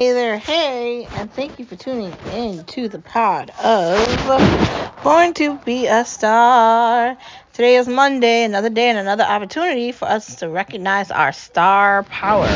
Hey 0.00 0.12
there, 0.12 0.38
hey, 0.38 1.04
and 1.12 1.30
thank 1.30 1.58
you 1.58 1.66
for 1.66 1.76
tuning 1.76 2.14
in 2.32 2.64
to 2.64 2.88
the 2.88 3.00
pod 3.00 3.50
of 3.62 5.02
Born 5.04 5.34
to 5.34 5.58
Be 5.58 5.88
a 5.88 6.06
Star. 6.06 7.18
Today 7.52 7.76
is 7.76 7.86
Monday, 7.86 8.44
another 8.44 8.70
day 8.70 8.88
and 8.88 8.96
another 8.96 9.24
opportunity 9.24 9.92
for 9.92 10.06
us 10.06 10.36
to 10.36 10.48
recognize 10.48 11.10
our 11.10 11.32
star 11.32 12.04
power. 12.04 12.48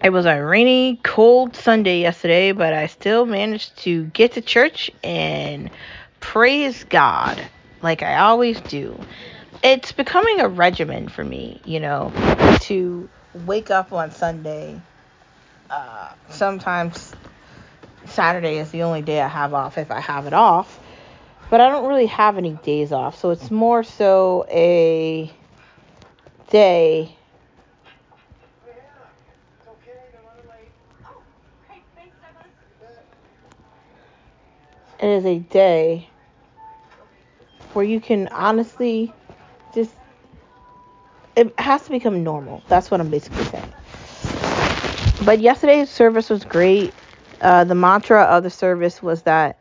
It 0.00 0.10
was 0.10 0.26
a 0.26 0.40
rainy, 0.44 1.00
cold 1.02 1.56
Sunday 1.56 2.02
yesterday, 2.02 2.52
but 2.52 2.72
I 2.72 2.86
still 2.86 3.26
managed 3.26 3.76
to 3.78 4.04
get 4.04 4.34
to 4.34 4.42
church 4.42 4.92
and 5.02 5.70
praise 6.20 6.84
God 6.84 7.44
like 7.82 8.04
I 8.04 8.18
always 8.18 8.60
do. 8.60 8.96
It's 9.64 9.90
becoming 9.90 10.38
a 10.38 10.46
regimen 10.46 11.08
for 11.08 11.24
me, 11.24 11.60
you 11.64 11.80
know, 11.80 12.12
to 12.60 13.08
wake 13.44 13.72
up 13.72 13.92
on 13.92 14.12
Sunday 14.12 14.80
sometimes 16.28 17.12
Saturday 18.06 18.58
is 18.58 18.70
the 18.70 18.82
only 18.82 19.02
day 19.02 19.20
I 19.20 19.28
have 19.28 19.54
off 19.54 19.78
if 19.78 19.90
I 19.90 20.00
have 20.00 20.26
it 20.26 20.32
off. 20.32 20.80
But 21.50 21.60
I 21.60 21.68
don't 21.68 21.86
really 21.86 22.06
have 22.06 22.38
any 22.38 22.52
days 22.52 22.92
off. 22.92 23.18
So 23.18 23.30
it's 23.30 23.50
more 23.50 23.82
so 23.82 24.46
a 24.50 25.30
day. 26.50 27.16
It 35.00 35.08
is 35.08 35.26
a 35.26 35.38
day 35.38 36.08
where 37.74 37.84
you 37.84 38.00
can 38.00 38.28
honestly 38.28 39.12
just. 39.74 39.92
It 41.36 41.52
has 41.58 41.82
to 41.84 41.90
become 41.90 42.22
normal. 42.24 42.62
That's 42.68 42.90
what 42.90 43.00
I'm 43.00 43.10
basically 43.10 43.44
saying. 43.44 43.72
But 45.24 45.40
yesterday's 45.40 45.88
service 45.88 46.28
was 46.28 46.44
great. 46.44 46.92
Uh, 47.40 47.64
the 47.64 47.74
mantra 47.74 48.22
of 48.22 48.42
the 48.42 48.50
service 48.50 49.02
was 49.02 49.22
that 49.22 49.56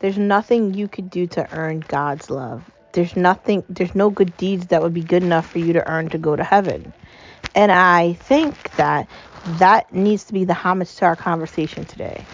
there's 0.00 0.18
nothing 0.18 0.74
you 0.74 0.88
could 0.88 1.08
do 1.08 1.26
to 1.28 1.48
earn 1.52 1.80
God's 1.86 2.30
love. 2.30 2.68
There's 2.92 3.14
nothing, 3.14 3.62
there's 3.68 3.94
no 3.94 4.10
good 4.10 4.36
deeds 4.36 4.66
that 4.68 4.82
would 4.82 4.94
be 4.94 5.02
good 5.02 5.22
enough 5.22 5.48
for 5.48 5.60
you 5.60 5.72
to 5.74 5.88
earn 5.88 6.08
to 6.10 6.18
go 6.18 6.34
to 6.34 6.42
heaven. 6.42 6.92
And 7.54 7.70
I 7.70 8.14
think 8.14 8.74
that 8.76 9.08
that 9.58 9.92
needs 9.92 10.24
to 10.24 10.32
be 10.32 10.44
the 10.44 10.54
homage 10.54 10.94
to 10.96 11.04
our 11.04 11.16
conversation 11.16 11.84
today. 11.84 12.24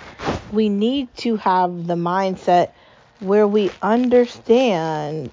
We 0.53 0.69
need 0.71 1.15
to 1.19 1.37
have 1.37 1.87
the 1.87 1.97
mindset 1.97 2.73
where 3.21 3.47
we 3.47 3.71
understand 3.83 5.31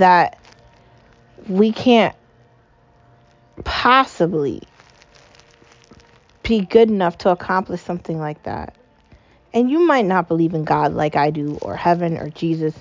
that 0.00 0.38
we 1.46 1.72
can't 1.72 2.16
possibly 3.64 4.62
be 6.42 6.60
good 6.60 6.88
enough 6.88 7.18
to 7.18 7.30
accomplish 7.30 7.82
something 7.82 8.18
like 8.18 8.42
that. 8.44 8.74
And 9.52 9.70
you 9.70 9.80
might 9.80 10.06
not 10.06 10.26
believe 10.26 10.54
in 10.54 10.64
God 10.64 10.94
like 10.94 11.16
I 11.16 11.30
do, 11.30 11.58
or 11.60 11.76
heaven, 11.76 12.16
or 12.16 12.30
Jesus, 12.30 12.74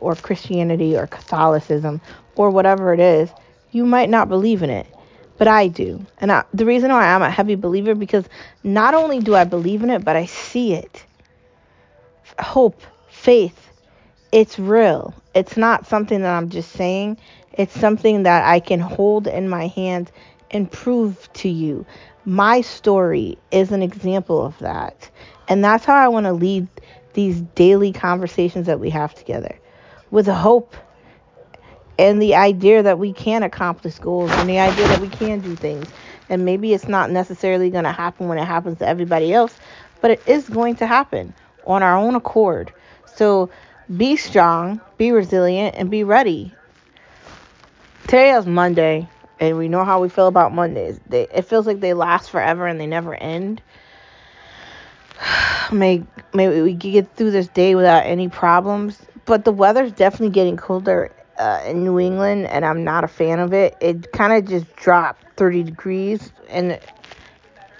or 0.00 0.14
Christianity, 0.14 0.96
or 0.96 1.06
Catholicism, 1.06 2.00
or 2.34 2.50
whatever 2.50 2.92
it 2.92 3.00
is. 3.00 3.30
You 3.70 3.86
might 3.86 4.10
not 4.10 4.28
believe 4.28 4.62
in 4.62 4.70
it, 4.70 4.86
but 5.38 5.48
I 5.48 5.68
do. 5.68 6.04
And 6.18 6.30
I, 6.30 6.44
the 6.52 6.66
reason 6.66 6.90
why 6.90 7.06
I'm 7.06 7.22
a 7.22 7.30
heavy 7.30 7.54
believer 7.54 7.94
because 7.94 8.26
not 8.62 8.92
only 8.92 9.20
do 9.20 9.34
I 9.34 9.44
believe 9.44 9.82
in 9.82 9.90
it, 9.90 10.04
but 10.04 10.14
I 10.14 10.26
see 10.26 10.74
it. 10.74 11.04
Hope, 12.38 12.82
faith, 13.08 13.65
it's 14.36 14.58
real. 14.58 15.14
It's 15.34 15.56
not 15.56 15.86
something 15.86 16.20
that 16.20 16.36
I'm 16.36 16.50
just 16.50 16.72
saying. 16.72 17.16
It's 17.54 17.72
something 17.72 18.24
that 18.24 18.44
I 18.44 18.60
can 18.60 18.80
hold 18.80 19.26
in 19.26 19.48
my 19.48 19.68
hands 19.68 20.12
and 20.50 20.70
prove 20.70 21.32
to 21.32 21.48
you. 21.48 21.86
My 22.26 22.60
story 22.60 23.38
is 23.50 23.72
an 23.72 23.82
example 23.82 24.44
of 24.44 24.58
that. 24.58 25.08
And 25.48 25.64
that's 25.64 25.86
how 25.86 25.94
I 25.94 26.08
want 26.08 26.26
to 26.26 26.34
lead 26.34 26.68
these 27.14 27.40
daily 27.54 27.92
conversations 27.92 28.66
that 28.66 28.78
we 28.78 28.90
have 28.90 29.14
together 29.14 29.58
with 30.10 30.26
hope 30.26 30.76
and 31.98 32.20
the 32.20 32.34
idea 32.34 32.82
that 32.82 32.98
we 32.98 33.14
can 33.14 33.42
accomplish 33.42 33.98
goals 33.98 34.30
and 34.32 34.50
the 34.50 34.58
idea 34.58 34.86
that 34.88 35.00
we 35.00 35.08
can 35.08 35.40
do 35.40 35.56
things. 35.56 35.88
And 36.28 36.44
maybe 36.44 36.74
it's 36.74 36.88
not 36.88 37.10
necessarily 37.10 37.70
going 37.70 37.84
to 37.84 37.92
happen 37.92 38.28
when 38.28 38.36
it 38.36 38.44
happens 38.44 38.80
to 38.80 38.86
everybody 38.86 39.32
else, 39.32 39.56
but 40.02 40.10
it 40.10 40.22
is 40.26 40.46
going 40.46 40.76
to 40.76 40.86
happen 40.86 41.32
on 41.66 41.82
our 41.82 41.96
own 41.96 42.14
accord. 42.14 42.70
So 43.06 43.48
be 43.94 44.16
strong, 44.16 44.80
be 44.98 45.12
resilient, 45.12 45.76
and 45.76 45.90
be 45.90 46.02
ready. 46.02 46.52
Today 48.02 48.32
is 48.32 48.46
Monday, 48.46 49.08
and 49.38 49.56
we 49.56 49.68
know 49.68 49.84
how 49.84 50.00
we 50.00 50.08
feel 50.08 50.26
about 50.26 50.52
Mondays. 50.52 50.98
They, 51.08 51.28
it 51.32 51.42
feels 51.42 51.66
like 51.66 51.80
they 51.80 51.94
last 51.94 52.30
forever 52.30 52.66
and 52.66 52.80
they 52.80 52.86
never 52.86 53.14
end. 53.14 53.62
May 55.72 56.04
maybe 56.34 56.62
we 56.62 56.74
get 56.74 57.14
through 57.16 57.30
this 57.30 57.48
day 57.48 57.74
without 57.74 58.04
any 58.06 58.28
problems, 58.28 59.00
but 59.24 59.44
the 59.44 59.52
weather's 59.52 59.92
definitely 59.92 60.30
getting 60.30 60.56
colder 60.56 61.12
uh, 61.38 61.62
in 61.66 61.84
New 61.84 61.98
England, 61.98 62.46
and 62.46 62.64
I'm 62.64 62.84
not 62.84 63.04
a 63.04 63.08
fan 63.08 63.38
of 63.38 63.52
it. 63.52 63.76
It 63.80 64.12
kind 64.12 64.32
of 64.32 64.48
just 64.48 64.74
dropped 64.76 65.36
30 65.36 65.62
degrees, 65.64 66.32
and 66.48 66.78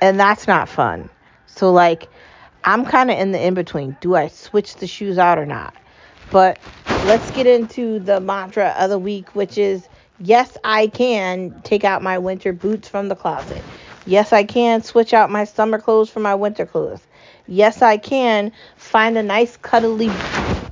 and 0.00 0.20
that's 0.20 0.46
not 0.46 0.68
fun. 0.68 1.08
So 1.46 1.72
like, 1.72 2.08
I'm 2.64 2.84
kind 2.84 3.10
of 3.10 3.18
in 3.18 3.32
the 3.32 3.44
in 3.44 3.54
between. 3.54 3.96
Do 4.00 4.14
I 4.14 4.28
switch 4.28 4.76
the 4.76 4.86
shoes 4.86 5.18
out 5.18 5.38
or 5.38 5.46
not? 5.46 5.74
But 6.30 6.58
let's 7.04 7.30
get 7.30 7.46
into 7.46 7.98
the 8.00 8.20
mantra 8.20 8.74
of 8.78 8.90
the 8.90 8.98
week, 8.98 9.34
which 9.34 9.58
is 9.58 9.88
yes, 10.20 10.56
I 10.64 10.88
can 10.88 11.60
take 11.62 11.84
out 11.84 12.02
my 12.02 12.18
winter 12.18 12.52
boots 12.52 12.88
from 12.88 13.08
the 13.08 13.14
closet. 13.14 13.62
Yes, 14.06 14.32
I 14.32 14.44
can 14.44 14.82
switch 14.82 15.14
out 15.14 15.30
my 15.30 15.44
summer 15.44 15.78
clothes 15.78 16.10
for 16.10 16.20
my 16.20 16.34
winter 16.34 16.66
clothes. 16.66 17.00
Yes, 17.48 17.82
I 17.82 17.96
can 17.96 18.52
find 18.76 19.16
a 19.16 19.22
nice 19.22 19.56
cuddly 19.56 20.10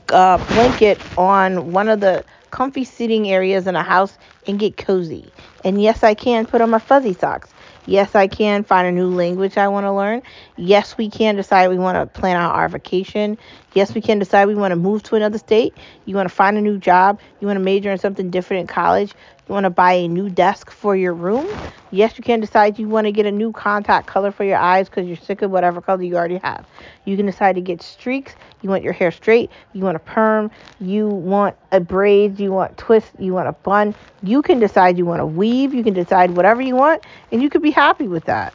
uh, 0.08 0.38
blanket 0.38 0.98
on 1.16 1.72
one 1.72 1.88
of 1.88 2.00
the 2.00 2.24
comfy 2.50 2.84
sitting 2.84 3.30
areas 3.30 3.66
in 3.66 3.76
a 3.76 3.82
house 3.82 4.16
and 4.46 4.58
get 4.58 4.76
cozy. 4.76 5.32
And 5.64 5.80
yes, 5.80 6.02
I 6.02 6.14
can 6.14 6.46
put 6.46 6.60
on 6.60 6.70
my 6.70 6.78
fuzzy 6.78 7.14
socks. 7.14 7.53
Yes, 7.86 8.14
I 8.14 8.28
can 8.28 8.64
find 8.64 8.86
a 8.86 8.92
new 8.92 9.08
language 9.08 9.58
I 9.58 9.68
want 9.68 9.84
to 9.84 9.92
learn. 9.92 10.22
Yes, 10.56 10.96
we 10.96 11.10
can 11.10 11.36
decide 11.36 11.68
we 11.68 11.78
want 11.78 11.96
to 11.96 12.20
plan 12.20 12.36
out 12.36 12.54
our 12.54 12.68
vacation. 12.68 13.36
Yes, 13.74 13.94
we 13.94 14.00
can 14.00 14.18
decide 14.18 14.46
we 14.48 14.54
want 14.54 14.72
to 14.72 14.76
move 14.76 15.02
to 15.04 15.16
another 15.16 15.38
state. 15.38 15.76
You 16.06 16.16
want 16.16 16.28
to 16.28 16.34
find 16.34 16.56
a 16.56 16.62
new 16.62 16.78
job. 16.78 17.20
You 17.40 17.46
want 17.46 17.58
to 17.58 17.62
major 17.64 17.90
in 17.90 17.98
something 17.98 18.30
different 18.30 18.62
in 18.62 18.66
college. 18.68 19.12
You 19.46 19.52
want 19.52 19.64
to 19.64 19.70
buy 19.70 19.92
a 19.92 20.08
new 20.08 20.30
desk 20.30 20.70
for 20.70 20.96
your 20.96 21.12
room. 21.12 21.46
Yes, 21.90 22.16
you 22.16 22.24
can 22.24 22.40
decide 22.40 22.78
you 22.78 22.88
want 22.88 23.06
to 23.06 23.12
get 23.12 23.26
a 23.26 23.30
new 23.30 23.52
contact 23.52 24.06
color 24.06 24.30
for 24.30 24.42
your 24.42 24.56
eyes 24.56 24.88
because 24.88 25.06
you're 25.06 25.18
sick 25.18 25.42
of 25.42 25.50
whatever 25.50 25.82
color 25.82 26.02
you 26.02 26.16
already 26.16 26.38
have. 26.38 26.66
You 27.04 27.16
can 27.16 27.26
decide 27.26 27.56
to 27.56 27.60
get 27.60 27.82
streaks. 27.82 28.34
You 28.62 28.70
want 28.70 28.82
your 28.82 28.94
hair 28.94 29.10
straight. 29.10 29.50
You 29.74 29.82
want 29.84 29.96
a 29.96 30.00
perm. 30.00 30.50
You 30.80 31.08
want 31.08 31.56
a 31.72 31.80
braid. 31.80 32.40
You 32.40 32.52
want 32.52 32.78
twist. 32.78 33.12
You 33.18 33.34
want 33.34 33.48
a 33.48 33.52
bun. 33.52 33.94
You 34.22 34.40
can 34.40 34.60
decide 34.60 34.96
you 34.96 35.04
want 35.04 35.20
to 35.20 35.26
weave. 35.26 35.74
You 35.74 35.84
can 35.84 35.94
decide 35.94 36.30
whatever 36.30 36.62
you 36.62 36.74
want, 36.74 37.04
and 37.30 37.42
you 37.42 37.50
could 37.50 37.62
be 37.62 37.70
happy 37.70 38.08
with 38.08 38.24
that. 38.24 38.54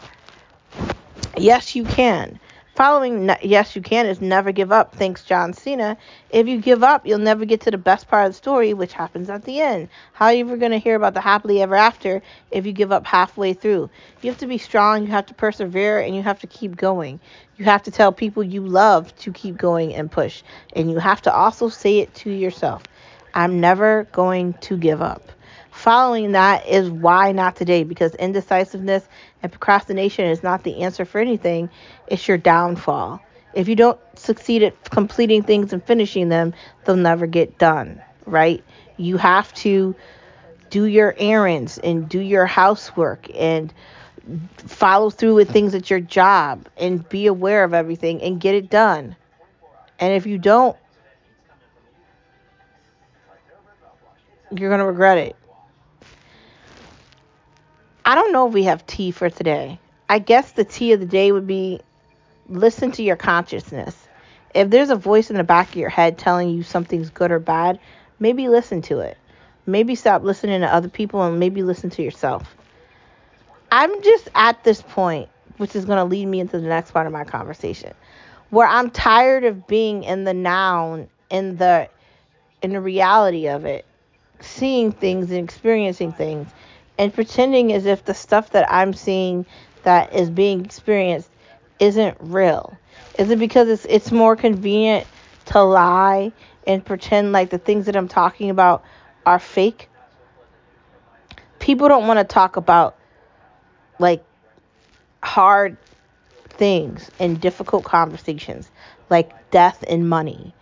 Yes, 1.38 1.76
you 1.76 1.86
can. 1.86 2.40
Following 2.80 3.30
Yes, 3.42 3.76
You 3.76 3.82
Can 3.82 4.06
is 4.06 4.22
never 4.22 4.54
give 4.54 4.72
up, 4.72 4.96
thanks 4.96 5.26
John 5.26 5.52
Cena. 5.52 5.98
If 6.30 6.48
you 6.48 6.62
give 6.62 6.82
up, 6.82 7.06
you'll 7.06 7.20
never 7.20 7.44
get 7.44 7.60
to 7.64 7.72
the 7.72 7.78
best 7.78 8.08
part 8.08 8.28
of 8.28 8.32
the 8.32 8.38
story, 8.38 8.74
which 8.74 8.94
happens 8.94 9.30
at 9.30 9.44
the 9.44 9.60
end. 9.60 9.90
How 10.14 10.28
are 10.28 10.34
you 10.34 10.46
ever 10.46 10.56
going 10.56 10.72
to 10.72 10.78
hear 10.78 10.96
about 10.96 11.14
the 11.14 11.20
happily 11.20 11.62
ever 11.62 11.76
after 11.76 12.22
if 12.52 12.66
you 12.66 12.72
give 12.72 12.94
up 12.94 13.06
halfway 13.06 13.52
through? 13.52 13.90
You 14.22 14.30
have 14.30 14.40
to 14.40 14.48
be 14.48 14.58
strong, 14.58 15.02
you 15.02 15.12
have 15.12 15.26
to 15.26 15.34
persevere, 15.34 16.00
and 16.00 16.16
you 16.16 16.24
have 16.24 16.40
to 16.40 16.48
keep 16.48 16.78
going. 16.78 17.20
You 17.58 17.66
have 17.66 17.84
to 17.84 17.92
tell 17.92 18.14
people 18.14 18.44
you 18.44 18.66
love 18.66 19.14
to 19.18 19.34
keep 19.34 19.58
going 19.58 19.94
and 19.94 20.10
push. 20.10 20.42
And 20.74 20.90
you 20.90 21.00
have 21.00 21.22
to 21.24 21.34
also 21.34 21.68
say 21.68 22.00
it 22.00 22.16
to 22.16 22.32
yourself 22.32 22.84
I'm 23.34 23.60
never 23.60 24.06
going 24.14 24.54
to 24.54 24.78
give 24.78 25.02
up. 25.02 25.34
Following 25.80 26.34
that 26.34 26.68
is 26.68 26.90
why 26.90 27.31
not 27.31 27.56
today, 27.56 27.86
because 27.86 28.14
indecisiveness 28.16 29.08
and 29.42 29.50
procrastination 29.50 30.26
is 30.26 30.44
not 30.44 30.64
the 30.64 30.81
answer 30.81 31.06
for 31.06 31.20
anything, 31.20 31.70
it's 32.08 32.28
your 32.28 32.38
downfall. 32.38 33.22
If 33.54 33.70
you 33.70 33.78
don't 33.78 33.98
succeed 34.14 34.62
at 34.62 34.90
completing 34.90 35.42
things 35.42 35.72
and 35.72 35.81
finishing 35.81 36.28
them, 36.28 36.54
they'll 36.84 36.98
never 36.98 37.28
get 37.28 37.58
done, 37.58 38.02
right? 38.26 38.62
You 38.98 39.16
have 39.16 39.54
to 39.54 39.96
do 40.70 40.84
your 40.84 41.16
errands 41.18 41.78
and 41.78 42.10
do 42.10 42.20
your 42.20 42.46
housework 42.46 43.34
and 43.34 43.74
follow 44.58 45.10
through 45.10 45.36
with 45.36 45.50
things 45.50 45.74
at 45.75 45.90
your 45.90 46.02
job 46.02 46.68
and 46.75 47.08
be 47.08 47.25
aware 47.25 47.64
of 47.64 47.74
everything 47.74 48.22
and 48.22 48.42
get 48.42 48.54
it 48.54 48.70
done. 48.70 49.16
And 49.98 50.14
if 50.14 50.25
you 50.25 50.40
don't, 50.40 50.75
you're 54.52 54.70
going 54.70 54.80
to 54.80 54.86
regret 54.86 55.18
it. 55.20 55.38
I 58.10 58.16
don't 58.16 58.32
know 58.32 58.48
if 58.48 58.56
we 58.56 58.64
have 58.64 58.88
tea 58.88 59.12
for 59.12 59.30
today. 59.30 59.78
I 60.10 60.18
guess 60.18 60.54
the 60.54 60.64
tea 60.64 60.94
of 60.94 61.00
the 61.00 61.06
day 61.06 61.32
would 61.32 61.46
be 61.46 61.80
listen 62.48 62.92
to 62.94 63.04
your 63.04 63.16
consciousness. 63.16 63.96
If 64.56 64.72
there's 64.72 64.90
a 64.90 64.96
voice 64.96 65.30
in 65.30 65.38
the 65.38 65.44
back 65.44 65.70
of 65.70 65.76
your 65.76 65.92
head 65.92 66.18
telling 66.18 66.50
you 66.50 66.64
something's 66.64 67.12
good 67.12 67.30
or 67.30 67.38
bad, 67.38 67.80
maybe 68.20 68.48
listen 68.48 68.82
to 68.82 69.02
it. 69.02 69.16
Maybe 69.68 69.94
stop 69.94 70.24
listening 70.24 70.62
to 70.62 70.74
other 70.74 70.90
people 70.90 71.22
and 71.22 71.38
maybe 71.38 71.62
listen 71.62 71.92
to 71.92 72.02
yourself. 72.02 72.56
I'm 73.72 74.02
just 74.02 74.28
at 74.34 74.64
this 74.64 74.82
point, 74.82 75.30
which 75.58 75.76
is 75.76 75.86
going 75.86 76.00
to 76.00 76.04
lead 76.04 76.26
me 76.26 76.40
into 76.40 76.60
the 76.60 76.68
next 76.68 76.90
part 76.90 77.06
of 77.06 77.14
my 77.14 77.26
conversation, 77.26 77.94
where 78.50 78.68
I'm 78.68 78.90
tired 78.90 79.44
of 79.44 79.68
being 79.68 80.02
in 80.02 80.24
the 80.24 80.34
noun, 80.34 81.10
in 81.30 81.58
the 81.58 81.88
in 82.64 82.74
the 82.74 82.82
reality 82.82 83.50
of 83.50 83.66
it, 83.66 83.86
seeing 84.40 84.92
things 84.92 85.30
and 85.30 85.44
experiencing 85.44 86.12
things, 86.12 86.48
and 87.00 87.13
pretending 87.13 87.72
as 87.72 87.86
if 87.86 88.04
the 88.04 88.13
stuff 88.13 88.51
that 88.51 88.72
I'm 88.72 88.94
seeing 88.94 89.46
that 89.84 90.13
is 90.13 90.30
being 90.30 90.66
experienced 90.66 91.31
isn't 91.80 92.18
real. 92.19 92.78
Is 93.18 93.31
it 93.31 93.40
because 93.40 93.69
it's 93.69 93.86
it's 93.86 94.12
more 94.12 94.36
convenient 94.36 95.07
to 95.46 95.63
lie 95.63 96.34
and 96.68 96.86
pretend 96.86 97.31
like 97.31 97.50
the 97.50 97.57
things 97.57 97.86
that 97.86 97.96
I'm 97.96 98.10
talking 98.10 98.50
about 98.50 98.84
are 99.25 99.40
fake? 99.40 99.90
People 101.60 101.88
don't 101.88 102.06
want 102.06 102.19
to 102.19 102.25
talk 102.25 102.57
about 102.57 102.98
like 103.98 104.24
hard 105.24 105.78
things 106.50 107.10
and 107.18 107.40
difficult 107.40 107.86
conversations 107.86 108.69
like 109.10 109.51
death 109.51 109.84
and 109.88 110.10
money 110.10 110.54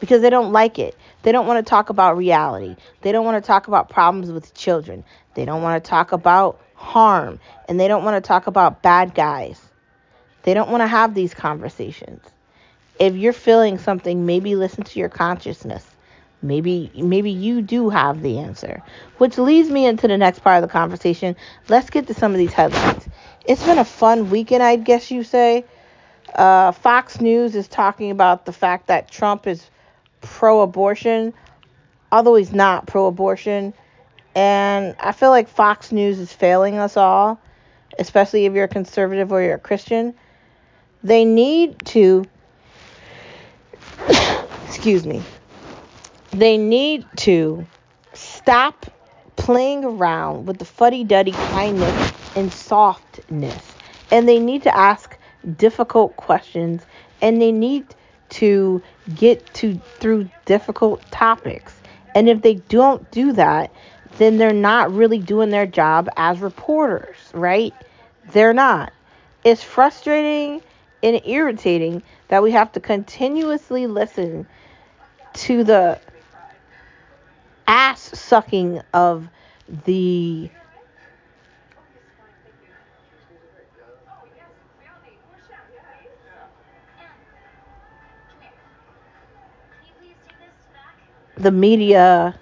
because 0.00 0.22
they 0.22 0.30
don't 0.30 0.52
like 0.52 0.78
it. 0.78 0.96
They 1.22 1.32
don't 1.32 1.46
want 1.46 1.64
to 1.64 1.68
talk 1.68 1.90
about 1.90 2.16
reality. 2.16 2.76
They 3.02 3.12
don't 3.12 3.24
want 3.24 3.42
to 3.42 3.46
talk 3.46 3.68
about 3.68 3.88
problems 3.88 4.30
with 4.30 4.54
children. 4.54 5.04
They 5.34 5.44
don't 5.44 5.62
want 5.62 5.82
to 5.82 5.88
talk 5.88 6.12
about 6.12 6.60
harm 6.74 7.40
and 7.68 7.80
they 7.80 7.88
don't 7.88 8.04
want 8.04 8.22
to 8.22 8.26
talk 8.26 8.46
about 8.46 8.82
bad 8.82 9.14
guys. 9.14 9.60
They 10.42 10.54
don't 10.54 10.70
want 10.70 10.82
to 10.82 10.86
have 10.86 11.14
these 11.14 11.34
conversations. 11.34 12.22
If 12.98 13.16
you're 13.16 13.32
feeling 13.32 13.78
something, 13.78 14.24
maybe 14.24 14.54
listen 14.54 14.84
to 14.84 14.98
your 14.98 15.08
consciousness. 15.08 15.84
Maybe 16.42 16.90
maybe 16.94 17.30
you 17.30 17.62
do 17.62 17.88
have 17.90 18.22
the 18.22 18.38
answer. 18.38 18.82
Which 19.18 19.38
leads 19.38 19.70
me 19.70 19.86
into 19.86 20.06
the 20.06 20.18
next 20.18 20.40
part 20.40 20.62
of 20.62 20.68
the 20.68 20.72
conversation. 20.72 21.34
Let's 21.68 21.90
get 21.90 22.06
to 22.06 22.14
some 22.14 22.32
of 22.32 22.38
these 22.38 22.52
headlines. 22.52 23.08
It's 23.44 23.64
been 23.64 23.78
a 23.78 23.84
fun 23.84 24.30
weekend, 24.30 24.62
I 24.62 24.76
guess 24.76 25.10
you 25.10 25.24
say. 25.24 25.64
Uh, 26.34 26.72
Fox 26.72 27.20
News 27.20 27.56
is 27.56 27.68
talking 27.68 28.10
about 28.10 28.44
the 28.44 28.52
fact 28.52 28.88
that 28.88 29.10
Trump 29.10 29.46
is 29.46 29.70
pro-abortion, 30.20 31.34
although 32.10 32.34
he's 32.34 32.52
not 32.52 32.86
pro-abortion. 32.86 33.74
And 34.34 34.94
I 35.00 35.12
feel 35.12 35.30
like 35.30 35.48
Fox 35.48 35.92
News 35.92 36.18
is 36.18 36.32
failing 36.32 36.76
us 36.78 36.96
all, 36.96 37.40
especially 37.98 38.46
if 38.46 38.52
you're 38.54 38.64
a 38.64 38.68
conservative 38.68 39.32
or 39.32 39.42
you're 39.42 39.54
a 39.54 39.58
Christian. 39.58 40.14
They 41.02 41.24
need 41.24 41.84
to 41.86 42.24
excuse 44.66 45.06
me 45.06 45.22
they 46.36 46.58
need 46.58 47.06
to 47.16 47.66
stop 48.12 48.86
playing 49.36 49.84
around 49.84 50.46
with 50.46 50.58
the 50.58 50.64
fuddy 50.64 51.02
duddy 51.02 51.32
kindness 51.32 52.12
and 52.36 52.52
softness. 52.52 53.74
And 54.10 54.28
they 54.28 54.38
need 54.38 54.62
to 54.64 54.76
ask 54.76 55.16
difficult 55.56 56.16
questions 56.16 56.82
and 57.22 57.40
they 57.40 57.52
need 57.52 57.86
to 58.30 58.82
get 59.14 59.54
to 59.54 59.80
through 59.98 60.28
difficult 60.44 61.02
topics. 61.10 61.74
And 62.14 62.28
if 62.28 62.42
they 62.42 62.54
don't 62.54 63.08
do 63.10 63.32
that, 63.32 63.70
then 64.18 64.38
they're 64.38 64.52
not 64.52 64.92
really 64.92 65.18
doing 65.18 65.50
their 65.50 65.66
job 65.66 66.08
as 66.16 66.40
reporters, 66.40 67.16
right? 67.34 67.74
They're 68.32 68.54
not. 68.54 68.92
It's 69.44 69.62
frustrating 69.62 70.62
and 71.02 71.20
irritating 71.24 72.02
that 72.28 72.42
we 72.42 72.52
have 72.52 72.72
to 72.72 72.80
continuously 72.80 73.86
listen 73.86 74.46
to 75.34 75.62
the 75.62 76.00
ass 77.66 78.00
sucking 78.18 78.80
of 78.94 79.28
the 79.84 80.50
the 91.36 91.50
media 91.50 92.38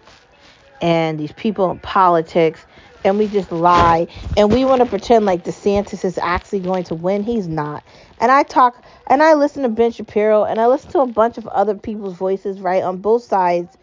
and 0.81 1.19
these 1.19 1.32
people 1.32 1.70
in 1.70 1.79
politics 1.79 2.64
and 3.05 3.19
we 3.19 3.29
just 3.29 3.52
lie 3.52 4.06
and 4.37 4.50
we 4.50 4.64
want 4.64 4.81
to 4.81 4.87
pretend 4.87 5.26
like 5.26 5.44
DeSantis 5.44 6.05
is 6.05 6.19
actually 6.19 6.61
going 6.61 6.85
to 6.85 6.94
win. 6.94 7.23
He's 7.23 7.46
not. 7.46 7.85
And 8.19 8.32
I 8.32 8.43
talk 8.43 8.82
and 9.08 9.23
I 9.23 9.35
listen 9.35 9.62
to 9.62 9.69
Ben 9.69 9.93
Shapiro 9.93 10.44
and 10.44 10.61
I 10.61 10.67
listen 10.67 10.91
to 10.93 11.00
a 11.00 11.06
bunch 11.06 11.37
of 11.37 11.46
other 11.49 11.75
people's 11.75 12.17
voices, 12.17 12.61
right, 12.61 12.82
on 12.82 12.99
both 12.99 13.25
sides 13.25 13.76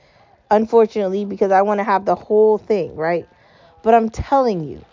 unfortunately, 0.52 1.26
because 1.26 1.52
I 1.52 1.62
want 1.62 1.80
to 1.80 1.84
have 1.84 2.06
the 2.06 2.16
whole 2.16 2.58
thing, 2.58 2.96
right? 2.96 3.28
But 3.84 3.96
I'm 3.96 4.10
telling 4.10 4.68
you, 4.68 4.84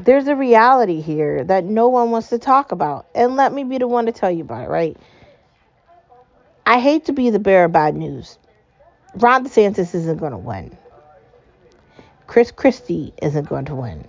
there's 0.00 0.28
a 0.28 0.36
reality 0.36 1.00
here 1.00 1.44
that 1.44 1.64
no 1.64 1.88
one 1.88 2.10
wants 2.10 2.28
to 2.28 2.38
talk 2.38 2.72
about. 2.72 3.06
And 3.14 3.36
let 3.36 3.52
me 3.52 3.64
be 3.64 3.78
the 3.78 3.88
one 3.88 4.06
to 4.06 4.12
tell 4.12 4.30
you 4.30 4.42
about 4.42 4.64
it, 4.64 4.68
right? 4.68 4.96
I 6.64 6.80
hate 6.80 7.06
to 7.06 7.12
be 7.12 7.30
the 7.30 7.38
bearer 7.38 7.64
of 7.64 7.72
bad 7.72 7.94
news. 7.94 8.38
Ron 9.16 9.46
DeSantis 9.46 9.94
isn't 9.94 10.18
going 10.18 10.32
to 10.32 10.38
win. 10.38 10.76
Chris 12.26 12.50
Christie 12.50 13.14
isn't 13.22 13.48
going 13.48 13.64
to 13.64 13.74
win. 13.74 14.06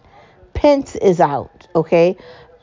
Pence 0.53 0.97
is 0.97 1.21
out, 1.21 1.65
okay? 1.75 2.17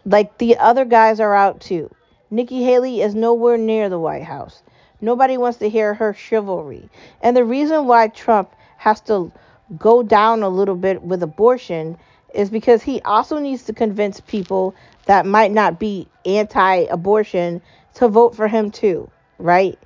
Like 0.05 0.37
the 0.37 0.59
other 0.59 0.85
guys 0.85 1.21
are 1.21 1.35
out 1.35 1.63
too. 1.63 1.91
Nikki 2.31 2.63
Haley 2.63 3.01
is 3.01 3.15
nowhere 3.15 3.57
near 3.57 3.89
the 3.89 3.99
White 3.99 4.25
House. 4.25 4.63
Nobody 5.01 5.39
wants 5.39 5.59
to 5.59 5.71
hear 5.71 5.95
her 5.95 6.13
chivalry. 6.13 6.91
And 7.23 7.35
the 7.35 7.45
reason 7.45 7.87
why 7.87 8.09
Trump 8.09 8.53
has 8.77 9.01
to 9.03 9.33
go 9.79 10.03
down 10.03 10.43
a 10.43 10.49
little 10.51 10.77
bit 10.77 11.03
with 11.03 11.23
abortion 11.23 11.97
is 12.35 12.51
because 12.51 12.83
he 12.83 13.01
also 13.03 13.39
needs 13.39 13.63
to 13.65 13.73
convince 13.73 14.21
people 14.21 14.75
that 15.07 15.25
might 15.25 15.53
not 15.53 15.79
be 15.79 16.09
anti 16.27 16.75
abortion 16.91 17.63
to 17.95 18.09
vote 18.09 18.37
for 18.37 18.49
him 18.49 18.71
too, 18.71 19.09
right? 19.39 19.79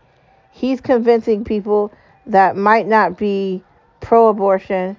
He's 0.50 0.80
convincing 0.80 1.44
people 1.44 1.92
that 2.28 2.56
might 2.56 2.86
not 2.86 3.18
be 3.18 3.62
pro 4.00 4.28
abortion 4.28 4.96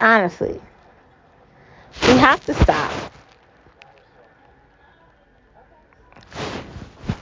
honestly. 0.00 0.60
We 2.02 2.16
have 2.16 2.44
to 2.46 2.54
stop. 2.54 2.92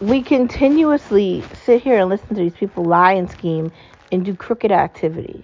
We 0.01 0.23
continuously 0.23 1.43
sit 1.65 1.83
here 1.83 1.99
and 1.99 2.09
listen 2.09 2.29
to 2.29 2.35
these 2.35 2.55
people 2.55 2.85
lie 2.85 3.13
and 3.13 3.31
scheme 3.31 3.73
and 4.13 4.25
do 4.25 4.35
crooked 4.35 4.71
activity. 4.71 5.43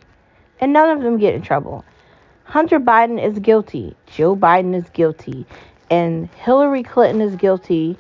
And 0.61 0.73
none 0.73 0.91
of 0.97 1.03
them 1.03 1.19
get 1.19 1.35
in 1.35 1.43
trouble. 1.43 1.85
Hunter 2.45 2.79
Biden 2.79 3.23
is 3.23 3.39
guilty. 3.41 3.97
Joe 4.07 4.37
Biden 4.37 4.75
is 4.75 4.89
guilty. 4.91 5.45
And 5.91 6.29
Hillary 6.31 6.83
Clinton 6.85 7.21
is 7.21 7.35
guilty. 7.35 7.97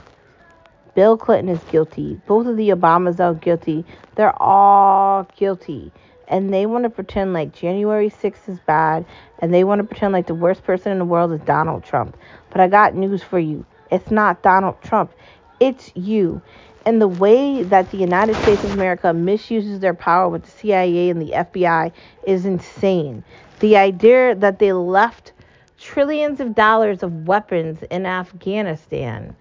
Bill 0.94 1.16
Clinton 1.16 1.48
is 1.48 1.62
guilty. 1.64 2.20
Both 2.26 2.46
of 2.46 2.56
the 2.56 2.68
Obamas 2.68 3.18
are 3.18 3.34
guilty. 3.34 3.84
They're 4.14 4.40
all 4.40 5.28
guilty 5.36 5.90
and 6.28 6.52
they 6.52 6.66
want 6.66 6.84
to 6.84 6.90
pretend 6.90 7.32
like 7.32 7.54
January 7.54 8.10
6th 8.10 8.48
is 8.48 8.58
bad 8.60 9.04
and 9.38 9.52
they 9.52 9.64
want 9.64 9.80
to 9.80 9.84
pretend 9.84 10.12
like 10.12 10.26
the 10.26 10.34
worst 10.34 10.64
person 10.64 10.92
in 10.92 10.98
the 10.98 11.04
world 11.04 11.32
is 11.32 11.40
Donald 11.40 11.84
Trump. 11.84 12.16
But 12.50 12.60
I 12.60 12.68
got 12.68 12.94
news 12.94 13.22
for 13.22 13.38
you. 13.38 13.66
It's 13.90 14.10
not 14.10 14.42
Donald 14.42 14.80
Trump. 14.82 15.12
It's 15.60 15.92
you. 15.94 16.42
And 16.86 17.00
the 17.00 17.08
way 17.08 17.62
that 17.62 17.90
the 17.90 17.96
United 17.96 18.36
States 18.36 18.62
of 18.64 18.72
America 18.72 19.12
misuses 19.12 19.80
their 19.80 19.94
power 19.94 20.28
with 20.28 20.44
the 20.44 20.50
CIA 20.50 21.10
and 21.10 21.20
the 21.20 21.30
FBI 21.30 21.92
is 22.26 22.44
insane. 22.44 23.24
The 23.60 23.76
idea 23.76 24.34
that 24.34 24.58
they 24.58 24.72
left 24.72 25.32
trillions 25.78 26.40
of 26.40 26.54
dollars 26.54 27.02
of 27.02 27.26
weapons 27.26 27.82
in 27.90 28.04
Afghanistan 28.04 29.34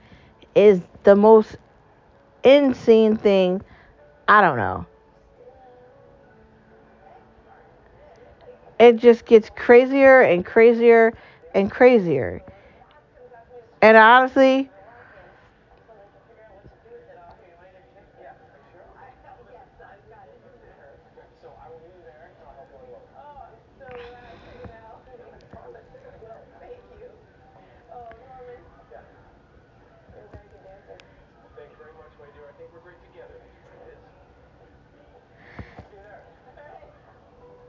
is 0.56 0.82
the 1.04 1.16
most 1.16 1.58
insane 2.44 3.18
thing. 3.18 3.62
I 4.28 4.42
don't 4.42 4.58
know. 4.58 4.86
it 8.80 8.98
just 8.98 9.25
gets 9.25 9.50
crazier 9.56 10.22
and 10.22 10.46
crazier 10.46 11.13
and 11.53 11.70
crazier. 11.72 12.42
And 13.82 13.98
honestly, 13.98 14.70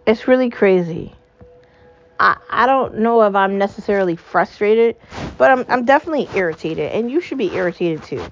it's 0.07 0.29
really 0.29 0.51
crazy. 0.51 1.15
I, 2.21 2.37
I 2.51 2.67
don't 2.67 2.99
know 2.99 3.23
if 3.23 3.35
I'm 3.35 3.59
necessarily 3.59 4.17
frustrated, 4.17 4.97
but 5.37 5.51
I'm, 5.51 5.65
I'm 5.69 5.85
definitely 5.85 6.29
irritated, 6.35 6.93
and 6.93 7.11
you 7.11 7.21
should 7.21 7.39
be 7.39 7.55
irritated 7.55 8.03
too. 8.03 8.25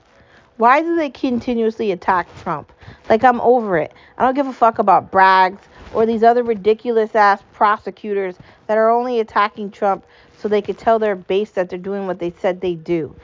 Why 0.58 0.82
do 0.82 0.96
they 0.96 1.10
continuously 1.10 1.90
attack 1.90 2.28
Trump? 2.42 2.72
Like, 3.08 3.24
I'm 3.24 3.40
over 3.40 3.78
it. 3.78 3.92
I 4.16 4.24
don't 4.24 4.34
give 4.34 4.46
a 4.46 4.52
fuck 4.52 4.78
about 4.78 5.10
Braggs 5.10 5.60
or 5.94 6.06
these 6.06 6.22
other 6.22 6.42
ridiculous 6.42 7.14
ass 7.14 7.42
prosecutors 7.52 8.36
that 8.66 8.78
are 8.78 8.90
only 8.90 9.18
attacking 9.18 9.70
Trump 9.70 10.04
so 10.38 10.48
they 10.48 10.62
could 10.62 10.78
tell 10.78 10.98
their 10.98 11.16
base 11.16 11.50
that 11.52 11.68
they're 11.68 11.78
doing 11.78 12.06
what 12.06 12.18
they 12.18 12.32
said 12.40 12.60
they 12.60 12.74
do. 12.74 13.14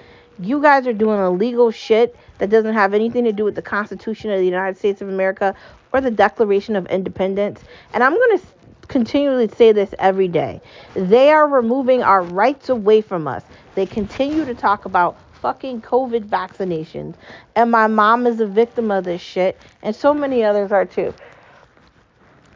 You 0.40 0.60
guys 0.60 0.86
are 0.86 0.92
doing 0.92 1.20
illegal 1.20 1.70
shit 1.70 2.16
that 2.38 2.50
doesn't 2.50 2.74
have 2.74 2.94
anything 2.94 3.24
to 3.24 3.32
do 3.32 3.44
with 3.44 3.54
the 3.54 3.62
Constitution 3.62 4.30
of 4.30 4.38
the 4.38 4.44
United 4.44 4.78
States 4.78 5.00
of 5.00 5.08
America 5.08 5.54
or 5.92 6.00
the 6.00 6.10
Declaration 6.10 6.76
of 6.76 6.86
Independence. 6.86 7.62
And 7.92 8.02
I'm 8.02 8.14
going 8.14 8.38
to 8.38 8.44
continually 8.88 9.48
say 9.48 9.72
this 9.72 9.94
every 9.98 10.28
day. 10.28 10.60
They 10.94 11.30
are 11.30 11.46
removing 11.46 12.02
our 12.02 12.22
rights 12.22 12.68
away 12.68 13.00
from 13.00 13.28
us. 13.28 13.44
They 13.74 13.86
continue 13.86 14.44
to 14.44 14.54
talk 14.54 14.84
about 14.84 15.16
fucking 15.40 15.82
COVID 15.82 16.28
vaccinations. 16.28 17.14
And 17.54 17.70
my 17.70 17.86
mom 17.86 18.26
is 18.26 18.40
a 18.40 18.46
victim 18.46 18.90
of 18.90 19.04
this 19.04 19.20
shit, 19.20 19.58
and 19.82 19.94
so 19.94 20.12
many 20.12 20.42
others 20.42 20.72
are 20.72 20.84
too. 20.84 21.14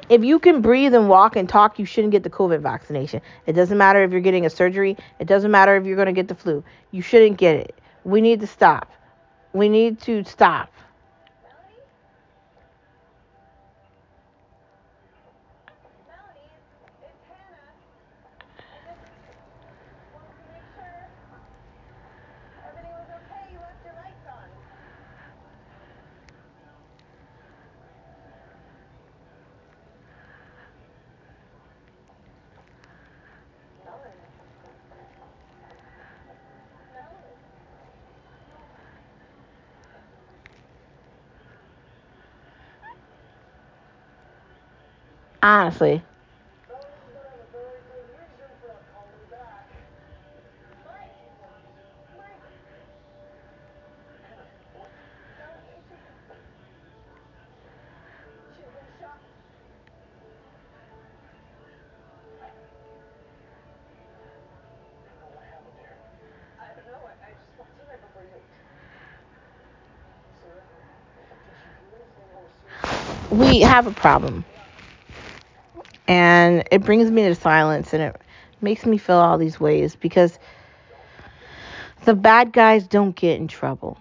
If 0.09 0.25
you 0.25 0.39
can 0.39 0.61
breathe 0.61 0.95
and 0.95 1.09
walk 1.09 1.37
and 1.37 1.49
talk, 1.49 1.79
you 1.79 1.87
shouldn't 1.87 2.11
get 2.11 2.23
the 2.23 2.31
COVID 2.31 2.61
vaccination. 2.61 3.21
It 3.47 3.53
doesn't 3.53 3.79
matter 3.79 4.03
if 4.03 4.11
you're 4.11 4.21
getting 4.21 4.45
a 4.45 4.51
surgery, 4.51 4.97
it 5.21 5.27
doesn't 5.27 5.51
matter 5.51 5.77
if 5.77 5.87
you're 5.87 5.97
going 5.97 6.07
to 6.07 6.13
get 6.13 6.29
the 6.29 6.35
flu. 6.35 6.65
You 6.91 7.03
shouldn't 7.03 7.39
get 7.39 7.57
it. 7.57 7.79
We 8.05 8.21
need 8.21 8.41
to 8.41 8.47
stop. 8.47 8.91
We 9.53 9.69
need 9.69 10.01
to 10.03 10.25
stop. 10.25 10.73
Ah, 45.43 45.63
Honestly. 45.63 46.03
We 73.31 73.61
have 73.61 73.87
a 73.87 73.93
problem. 73.93 74.45
And 76.13 76.63
it 76.71 76.83
brings 76.85 77.11
me 77.11 77.23
to 77.23 77.35
silence 77.35 77.95
and 77.95 78.03
it 78.03 78.21
makes 78.61 78.85
me 78.85 78.99
feel 78.99 79.17
all 79.17 79.39
these 79.39 79.59
ways 79.59 79.97
because 79.97 80.39
the 82.05 82.13
bad 82.13 82.53
guys 82.53 82.87
don't 82.87 83.17
get 83.17 83.41
in 83.41 83.49
trouble. 83.49 83.97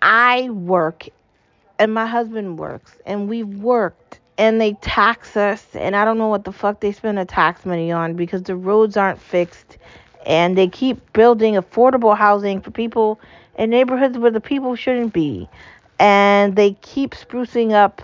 I 0.00 0.48
work 0.48 1.06
and 1.78 1.92
my 1.92 2.06
husband 2.06 2.58
works 2.58 2.96
and 3.04 3.28
we've 3.28 3.46
worked 3.46 4.20
and 4.38 4.58
they 4.58 4.72
tax 4.80 5.36
us 5.36 5.66
and 5.74 5.94
I 5.94 6.06
don't 6.06 6.16
know 6.16 6.28
what 6.28 6.44
the 6.44 6.52
fuck 6.52 6.80
they 6.80 6.92
spend 6.92 7.18
the 7.18 7.26
tax 7.26 7.66
money 7.66 7.92
on 7.92 8.14
because 8.14 8.44
the 8.44 8.56
roads 8.56 8.96
aren't 8.96 9.20
fixed 9.20 9.76
and 10.24 10.56
they 10.56 10.66
keep 10.66 11.12
building 11.12 11.56
affordable 11.56 12.16
housing 12.16 12.62
for 12.62 12.70
people 12.70 13.20
in 13.58 13.68
neighborhoods 13.68 14.16
where 14.16 14.30
the 14.30 14.40
people 14.40 14.76
shouldn't 14.76 15.12
be 15.12 15.46
and 15.98 16.56
they 16.56 16.72
keep 16.80 17.10
sprucing 17.10 17.72
up 17.72 18.00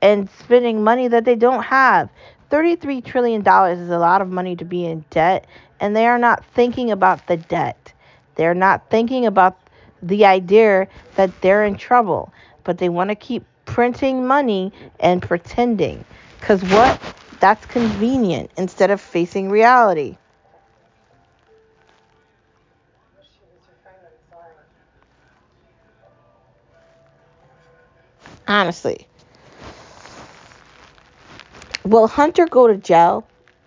and 0.00 0.28
spending 0.30 0.82
money 0.82 1.08
that 1.08 1.24
they 1.24 1.34
don't 1.34 1.62
have. 1.62 2.08
$33 2.50 3.00
trillion 3.00 3.40
is 3.42 3.90
a 3.90 3.98
lot 3.98 4.22
of 4.22 4.28
money 4.30 4.56
to 4.56 4.64
be 4.64 4.84
in 4.86 5.04
debt, 5.10 5.46
and 5.80 5.94
they 5.94 6.06
are 6.06 6.18
not 6.18 6.44
thinking 6.54 6.90
about 6.90 7.26
the 7.26 7.36
debt. 7.36 7.92
They're 8.36 8.54
not 8.54 8.88
thinking 8.90 9.26
about 9.26 9.58
the 10.02 10.24
idea 10.26 10.88
that 11.16 11.40
they're 11.40 11.64
in 11.64 11.76
trouble, 11.76 12.32
but 12.64 12.78
they 12.78 12.88
want 12.88 13.10
to 13.10 13.16
keep 13.16 13.44
printing 13.64 14.26
money 14.26 14.72
and 15.00 15.20
pretending. 15.20 16.04
Because 16.40 16.62
what? 16.64 17.00
That's 17.40 17.64
convenient 17.66 18.50
instead 18.56 18.90
of 18.90 19.00
facing 19.00 19.50
reality. 19.50 20.16
Honestly. 28.48 29.06
Will 31.84 32.06
Hunter 32.06 32.46
go 32.46 32.66
to 32.66 32.76
jail? 32.76 33.26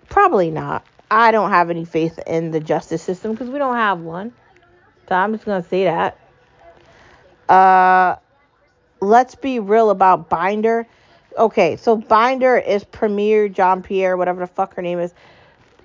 Probably 0.09 0.51
not. 0.51 0.85
I 1.09 1.31
don't 1.31 1.49
have 1.49 1.69
any 1.69 1.85
faith 1.85 2.19
in 2.25 2.51
the 2.51 2.59
justice 2.59 3.01
system 3.01 3.31
because 3.31 3.49
we 3.49 3.59
don't 3.59 3.75
have 3.75 3.99
one. 3.99 4.33
So 5.09 5.15
I'm 5.15 5.33
just 5.33 5.45
gonna 5.45 5.63
say 5.63 5.85
that. 5.85 6.17
Uh, 7.49 8.15
let's 9.01 9.35
be 9.35 9.59
real 9.59 9.89
about 9.89 10.29
Binder. 10.29 10.87
Okay, 11.37 11.75
so 11.77 11.97
Binder 11.97 12.57
is 12.57 12.83
Premier 12.83 13.49
Jean-Pierre, 13.49 14.15
whatever 14.15 14.41
the 14.41 14.47
fuck 14.47 14.75
her 14.75 14.81
name 14.81 14.99
is. 14.99 15.13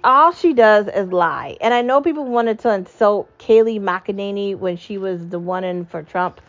All 0.04 0.32
she 0.32 0.52
does 0.52 0.86
is 0.86 1.10
lie. 1.10 1.56
And 1.60 1.74
I 1.74 1.82
know 1.82 2.00
people 2.00 2.24
wanted 2.24 2.60
to 2.60 2.72
insult 2.72 3.36
Kayleigh 3.38 3.80
McEnany 3.80 4.56
when 4.56 4.76
she 4.76 4.98
was 4.98 5.28
the 5.28 5.38
one 5.38 5.64
in 5.64 5.86
for 5.86 6.02
Trump. 6.02 6.40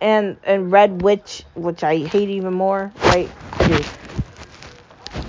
And 0.00 0.36
and 0.44 0.72
Red 0.72 1.02
Witch, 1.02 1.44
which 1.54 1.84
I 1.84 1.98
hate 1.98 2.28
even 2.28 2.54
more, 2.54 2.92
right? 3.04 3.30
I. 3.60 3.97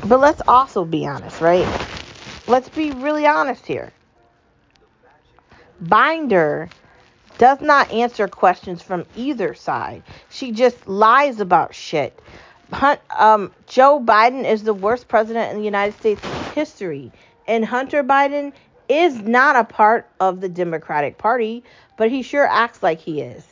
But 0.06 0.20
let's 0.20 0.42
also 0.48 0.86
be 0.86 1.06
honest, 1.06 1.42
right? 1.42 1.68
Let's 2.48 2.70
be 2.70 2.92
really 2.92 3.28
honest 3.28 3.66
here. 3.66 3.92
Binder 5.82 6.70
does 7.38 7.62
not 7.62 7.92
answer 7.92 8.28
questions 8.28 8.82
from 8.82 9.06
either 9.16 9.54
side. 9.54 10.04
She 10.30 10.52
just 10.52 10.88
lies 10.88 11.40
about 11.40 11.76
shit. 11.76 12.18
Hunt, 12.72 13.00
um, 13.18 13.52
Joe 13.68 14.00
Biden 14.00 14.46
is 14.46 14.64
the 14.64 14.74
worst 14.74 15.08
president 15.08 15.52
in 15.52 15.58
the 15.58 15.66
United 15.66 15.98
States 15.98 16.24
history, 16.54 17.12
and 17.48 17.66
Hunter 17.66 18.04
Biden 18.04 18.54
is 18.88 19.16
not 19.22 19.56
a 19.56 19.64
part 19.64 20.08
of 20.20 20.42
the 20.42 20.50
Democratic 20.50 21.18
Party, 21.18 21.64
but 21.98 22.10
he 22.10 22.22
sure 22.22 22.46
acts 22.48 22.84
like 22.84 23.00
he 23.00 23.22
is. 23.22 23.44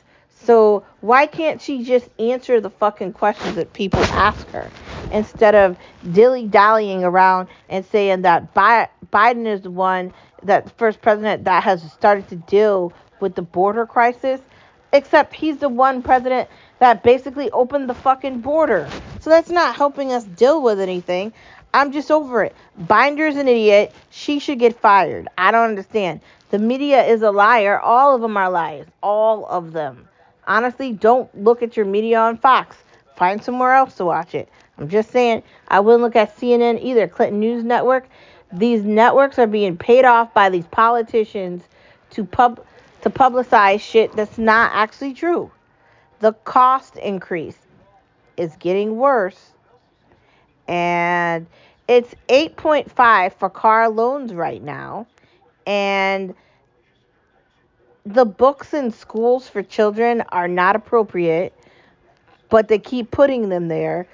So 0.43 0.85
why 1.01 1.25
can't 1.25 1.61
she 1.61 1.83
just 1.83 2.07
answer 2.19 2.61
the 2.61 2.69
fucking 2.69 3.13
questions 3.13 3.55
that 3.55 3.73
people 3.73 4.01
ask 4.03 4.47
her 4.49 4.69
instead 5.11 5.55
of 5.55 5.77
dilly 6.11 6.47
dallying 6.47 7.03
around 7.03 7.47
and 7.69 7.85
saying 7.85 8.23
that 8.23 8.53
Bi- 8.53 8.89
Biden 9.11 9.45
is 9.45 9.61
the 9.61 9.71
one 9.71 10.13
that 10.43 10.75
first 10.77 11.01
president 11.01 11.43
that 11.45 11.63
has 11.63 11.81
started 11.91 12.27
to 12.29 12.35
deal 12.35 12.93
with 13.19 13.35
the 13.35 13.41
border 13.41 13.85
crisis? 13.85 14.39
Except 14.93 15.33
he's 15.33 15.57
the 15.57 15.69
one 15.69 16.01
president 16.01 16.49
that 16.79 17.03
basically 17.03 17.51
opened 17.51 17.89
the 17.89 17.93
fucking 17.93 18.39
border. 18.39 18.87
So 19.19 19.29
that's 19.29 19.49
not 19.49 19.75
helping 19.75 20.11
us 20.11 20.23
deal 20.23 20.61
with 20.61 20.79
anything. 20.79 21.33
I'm 21.73 21.91
just 21.91 22.09
over 22.11 22.43
it. 22.43 22.55
Binder's 22.87 23.35
an 23.35 23.47
idiot. 23.47 23.93
She 24.09 24.39
should 24.39 24.59
get 24.59 24.79
fired. 24.79 25.27
I 25.37 25.51
don't 25.51 25.69
understand. 25.69 26.21
The 26.49 26.59
media 26.59 27.03
is 27.03 27.21
a 27.21 27.31
liar. 27.31 27.79
All 27.79 28.15
of 28.15 28.21
them 28.21 28.37
are 28.37 28.49
liars. 28.49 28.87
All 29.03 29.45
of 29.47 29.73
them. 29.73 30.07
Honestly, 30.47 30.93
don't 30.93 31.29
look 31.43 31.61
at 31.61 31.75
your 31.75 31.85
media 31.85 32.19
on 32.19 32.37
Fox. 32.37 32.77
Find 33.17 33.43
somewhere 33.43 33.73
else 33.73 33.95
to 33.95 34.05
watch 34.05 34.33
it. 34.33 34.47
I'm 34.77 34.89
just 34.89 35.11
saying, 35.11 35.43
I 35.67 35.79
wouldn't 35.79 36.03
look 36.03 36.15
at 36.15 36.37
CNN 36.37 36.81
either. 36.81 37.07
Clinton 37.07 37.39
News 37.39 37.63
Network. 37.63 38.07
These 38.51 38.83
networks 38.83 39.39
are 39.39 39.47
being 39.47 39.77
paid 39.77 40.05
off 40.05 40.33
by 40.33 40.49
these 40.49 40.67
politicians 40.67 41.63
to 42.11 42.23
pub 42.23 42.63
to 43.01 43.09
publicize 43.09 43.79
shit 43.79 44.11
that's 44.13 44.37
not 44.37 44.71
actually 44.73 45.13
true. 45.13 45.51
The 46.19 46.33
cost 46.33 46.95
increase 46.97 47.57
is 48.37 48.55
getting 48.59 48.97
worse. 48.97 49.51
And 50.67 51.47
it's 51.87 52.13
8.5 52.27 53.33
for 53.33 53.49
car 53.49 53.89
loans 53.89 54.33
right 54.33 54.61
now. 54.61 55.07
And 55.65 56.33
the 58.05 58.25
books 58.25 58.73
in 58.73 58.91
schools 58.91 59.47
for 59.47 59.61
children 59.61 60.23
are 60.29 60.47
not 60.47 60.75
appropriate, 60.75 61.53
but 62.49 62.67
they 62.67 62.79
keep 62.79 63.11
putting 63.11 63.49
them 63.49 63.67
there 63.67 64.07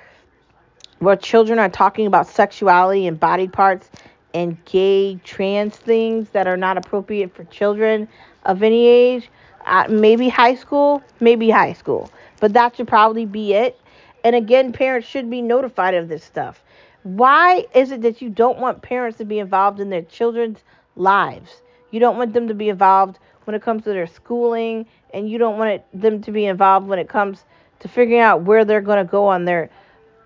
where 1.03 1.15
children 1.15 1.59
are 1.59 1.69
talking 1.69 2.07
about 2.07 2.27
sexuality 2.27 3.07
and 3.07 3.19
body 3.19 3.47
parts 3.47 3.89
and 4.33 4.63
gay 4.65 5.15
trans 5.23 5.75
things 5.75 6.29
that 6.29 6.47
are 6.47 6.57
not 6.57 6.77
appropriate 6.77 7.35
for 7.35 7.43
children 7.45 8.07
of 8.45 8.63
any 8.63 8.87
age. 8.87 9.29
Uh, 9.65 9.85
maybe 9.89 10.27
high 10.27 10.55
school, 10.55 11.01
maybe 11.21 11.49
high 11.49 11.71
school, 11.71 12.11
but 12.41 12.51
that 12.53 12.75
should 12.75 12.87
probably 12.87 13.25
be 13.25 13.53
it. 13.53 13.79
And 14.25 14.35
again, 14.35 14.73
parents 14.73 15.07
should 15.07 15.29
be 15.29 15.41
notified 15.41 15.93
of 15.93 16.09
this 16.09 16.23
stuff. 16.23 16.61
Why 17.03 17.65
is 17.73 17.91
it 17.91 18.01
that 18.01 18.21
you 18.21 18.29
don't 18.29 18.59
want 18.59 18.81
parents 18.81 19.17
to 19.19 19.25
be 19.25 19.39
involved 19.39 19.79
in 19.79 19.89
their 19.89 20.01
children's 20.01 20.59
lives? 20.95 21.61
You 21.91 21.99
don't 21.99 22.17
want 22.17 22.33
them 22.33 22.47
to 22.47 22.53
be 22.53 22.69
involved 22.69 23.19
when 23.45 23.55
it 23.55 23.61
comes 23.61 23.83
to 23.83 23.89
their 23.89 24.07
schooling, 24.07 24.85
and 25.13 25.29
you 25.29 25.37
don't 25.37 25.57
want 25.57 25.71
it, 25.71 25.85
them 25.93 26.21
to 26.21 26.31
be 26.31 26.45
involved 26.45 26.87
when 26.87 26.99
it 26.99 27.07
comes 27.07 27.43
to 27.79 27.87
figuring 27.87 28.21
out 28.21 28.43
where 28.43 28.65
they're 28.65 28.81
going 28.81 29.05
to 29.05 29.09
go 29.09 29.27
on 29.27 29.45
their 29.45 29.69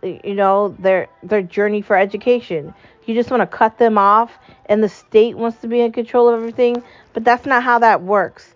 you 0.04 0.34
know 0.36 0.76
their 0.80 1.08
their 1.24 1.42
journey 1.42 1.82
for 1.82 1.98
education. 1.98 2.74
You 3.06 3.16
just 3.16 3.32
want 3.32 3.42
to 3.42 3.48
cut 3.48 3.78
them 3.78 3.98
off 3.98 4.38
and 4.66 4.84
the 4.84 4.90
state 4.90 5.38
wants 5.38 5.60
to 5.62 5.68
be 5.68 5.80
in 5.80 5.94
control 5.94 6.28
of 6.28 6.36
everything 6.36 6.84
but 7.14 7.24
that's 7.24 7.46
not 7.46 7.64
how 7.64 7.80
that 7.80 8.02
works. 8.02 8.54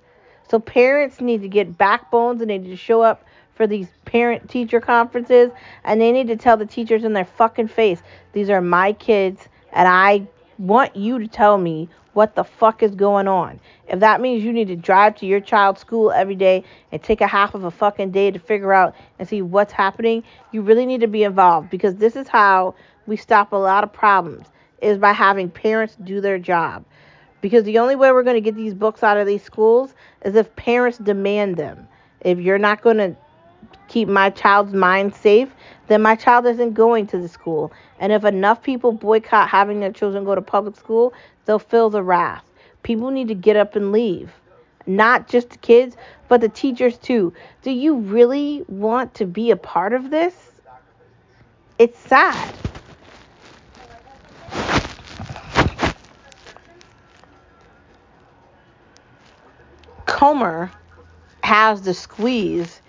So 0.50 0.60
parents 0.60 1.21
need 1.21 1.41
to 1.43 1.48
get 1.48 1.77
backbones 1.77 2.41
and 2.41 2.50
they 2.50 2.57
need 2.57 2.69
to 2.69 2.75
show 2.75 3.01
up 3.01 3.24
for 3.55 3.67
these 3.67 3.88
parent 4.05 4.50
teacher 4.50 4.81
conferences 4.81 5.51
and 5.83 6.01
they 6.01 6.12
need 6.12 6.27
to 6.27 6.36
tell 6.36 6.57
the 6.57 6.65
teachers 6.65 7.03
in 7.03 7.13
their 7.13 7.25
fucking 7.25 7.67
face 7.67 8.01
these 8.33 8.50
are 8.50 8.62
my 8.62 8.91
kids 8.93 9.48
and 9.71 9.88
i 9.88 10.27
want 10.57 10.95
you 10.95 11.19
to 11.19 11.27
tell 11.27 11.57
me 11.57 11.88
what 12.13 12.36
the 12.36 12.44
fuck 12.44 12.84
is 12.84 12.96
going 12.96 13.27
on. 13.27 13.60
If 13.88 14.00
that 14.00 14.22
means 14.22 14.44
you 14.44 14.51
need 14.53 14.68
to 14.68 14.75
drive 14.75 15.15
to 15.18 15.25
your 15.25 15.39
child's 15.39 15.82
school 15.82 16.12
every 16.12 16.36
day 16.36 16.63
and 16.91 17.01
take 17.01 17.22
a 17.22 17.27
half 17.27 17.53
of 17.53 17.63
a 17.63 17.72
fucking 17.72 18.12
day 18.12 18.32
to 18.32 18.39
figure 18.39 18.74
out 18.74 18.96
and 19.20 19.27
see 19.27 19.41
what's 19.41 19.74
happening, 19.74 20.24
you 20.51 20.62
really 20.62 20.86
need 20.86 21.01
to 21.01 21.08
be 21.08 21.24
involved 21.24 21.70
because 21.70 21.96
this 21.96 22.15
is 22.15 22.27
how 22.27 22.75
we 23.08 23.18
stop 23.18 23.51
a 23.51 23.56
lot 23.56 23.84
of 23.84 23.91
problems 23.94 24.48
is 24.82 24.98
by 24.98 25.13
having 25.13 25.50
parents 25.50 25.96
do 26.03 26.22
their 26.22 26.39
job. 26.39 26.84
Because 27.39 27.63
the 27.63 27.80
only 27.80 27.96
way 27.96 28.12
we're 28.12 28.24
going 28.24 28.36
to 28.36 28.41
get 28.41 28.56
these 28.56 28.74
books 28.74 29.03
out 29.03 29.18
of 29.18 29.25
these 29.25 29.44
schools 29.44 29.96
is 30.24 30.36
if 30.36 30.56
parents 30.56 30.98
demand 30.98 31.58
them. 31.58 31.88
If 32.22 32.39
you're 32.39 32.60
not 32.60 32.82
going 32.82 32.98
to 32.98 33.15
keep 33.91 34.07
my 34.07 34.29
child's 34.29 34.74
mind 34.74 35.13
safe, 35.13 35.53
then 35.88 36.01
my 36.01 36.15
child 36.15 36.45
isn't 36.45 36.74
going 36.74 37.05
to 37.07 37.17
the 37.17 37.27
school. 37.27 37.74
And 38.00 38.13
if 38.13 38.24
enough 38.24 38.63
people 38.63 38.93
boycott 38.93 39.50
having 39.50 39.81
their 39.81 39.91
children 39.91 40.24
go 40.24 40.33
to 40.33 40.41
public 40.41 40.77
school, 40.77 41.13
they'll 41.45 41.60
feel 41.60 41.89
the 41.89 42.01
wrath. 42.01 42.45
People 42.83 43.12
need 43.12 43.27
to 43.27 43.36
get 43.36 43.57
up 43.57 43.75
and 43.75 43.91
leave. 43.91 44.31
Not 44.88 45.27
just 45.27 45.50
the 45.50 45.57
kids, 45.57 45.98
but 46.29 46.39
the 46.39 46.48
teachers 46.48 46.98
too. 46.98 47.33
Do 47.63 47.71
you 47.71 47.98
really 47.98 48.63
want 48.69 49.13
to 49.15 49.25
be 49.25 49.51
a 49.51 49.57
part 49.57 49.91
of 49.91 50.10
this? 50.10 50.33
It's 51.77 52.00
sad. 52.00 52.55
Comer 60.05 60.71
has 61.43 61.81
the 61.81 61.93
squeeze 61.93 62.81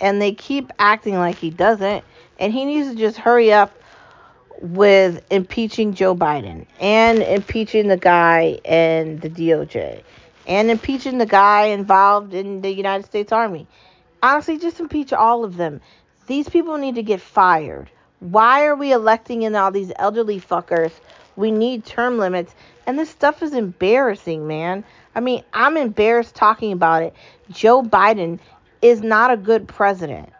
and 0.00 0.20
they 0.20 0.32
keep 0.32 0.72
acting 0.78 1.14
like 1.16 1.36
he 1.36 1.50
doesn't 1.50 2.04
and 2.38 2.52
he 2.52 2.64
needs 2.64 2.88
to 2.88 2.94
just 2.94 3.18
hurry 3.18 3.52
up 3.52 3.72
with 4.60 5.24
impeaching 5.30 5.94
Joe 5.94 6.14
Biden 6.14 6.66
and 6.80 7.22
impeaching 7.22 7.88
the 7.88 7.96
guy 7.96 8.58
and 8.64 9.20
the 9.20 9.30
DOJ 9.30 10.02
and 10.46 10.70
impeaching 10.70 11.18
the 11.18 11.26
guy 11.26 11.66
involved 11.66 12.34
in 12.34 12.60
the 12.60 12.70
United 12.70 13.06
States 13.06 13.32
Army. 13.32 13.66
Honestly, 14.22 14.58
just 14.58 14.80
impeach 14.80 15.12
all 15.12 15.44
of 15.44 15.56
them. 15.56 15.80
These 16.26 16.48
people 16.48 16.76
need 16.76 16.96
to 16.96 17.02
get 17.02 17.20
fired. 17.20 17.90
Why 18.20 18.66
are 18.66 18.74
we 18.74 18.92
electing 18.92 19.42
in 19.42 19.54
all 19.54 19.70
these 19.70 19.92
elderly 19.96 20.40
fuckers? 20.40 20.92
We 21.36 21.50
need 21.50 21.86
term 21.86 22.18
limits. 22.18 22.54
And 22.86 22.98
this 22.98 23.08
stuff 23.08 23.42
is 23.42 23.54
embarrassing, 23.54 24.46
man. 24.46 24.84
I 25.14 25.20
mean, 25.20 25.42
I'm 25.52 25.76
embarrassed 25.76 26.34
talking 26.34 26.72
about 26.72 27.02
it. 27.02 27.14
Joe 27.50 27.82
Biden 27.82 28.38
is 28.82 29.02
not 29.02 29.30
a 29.30 29.36
good 29.36 29.68
president. 29.68 30.30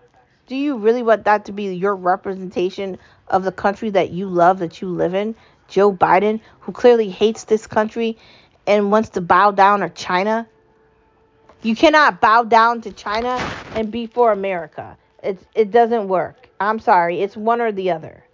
Do 0.46 0.56
you 0.56 0.78
really 0.78 1.02
want 1.02 1.24
that 1.24 1.44
to 1.44 1.52
be 1.52 1.74
your 1.74 1.94
representation 1.94 2.98
of 3.28 3.44
the 3.44 3.52
country 3.52 3.90
that 3.90 4.10
you 4.10 4.28
love, 4.28 4.58
that 4.58 4.80
you 4.80 4.88
live 4.88 5.14
in? 5.14 5.34
Joe 5.68 5.92
Biden, 5.92 6.40
who 6.60 6.72
clearly 6.72 7.08
hates 7.08 7.44
this 7.44 7.66
country 7.66 8.18
and 8.66 8.90
wants 8.90 9.10
to 9.10 9.20
bow 9.20 9.52
down 9.52 9.80
to 9.80 9.88
China? 9.88 10.48
You 11.62 11.76
cannot 11.76 12.20
bow 12.20 12.44
down 12.44 12.80
to 12.82 12.92
China 12.92 13.38
and 13.74 13.90
be 13.90 14.06
for 14.06 14.32
America. 14.32 14.96
It, 15.22 15.38
it 15.54 15.70
doesn't 15.70 16.08
work. 16.08 16.48
I'm 16.58 16.80
sorry. 16.80 17.20
It's 17.20 17.36
one 17.36 17.60
or 17.60 17.70
the 17.70 17.92
other. 17.92 18.24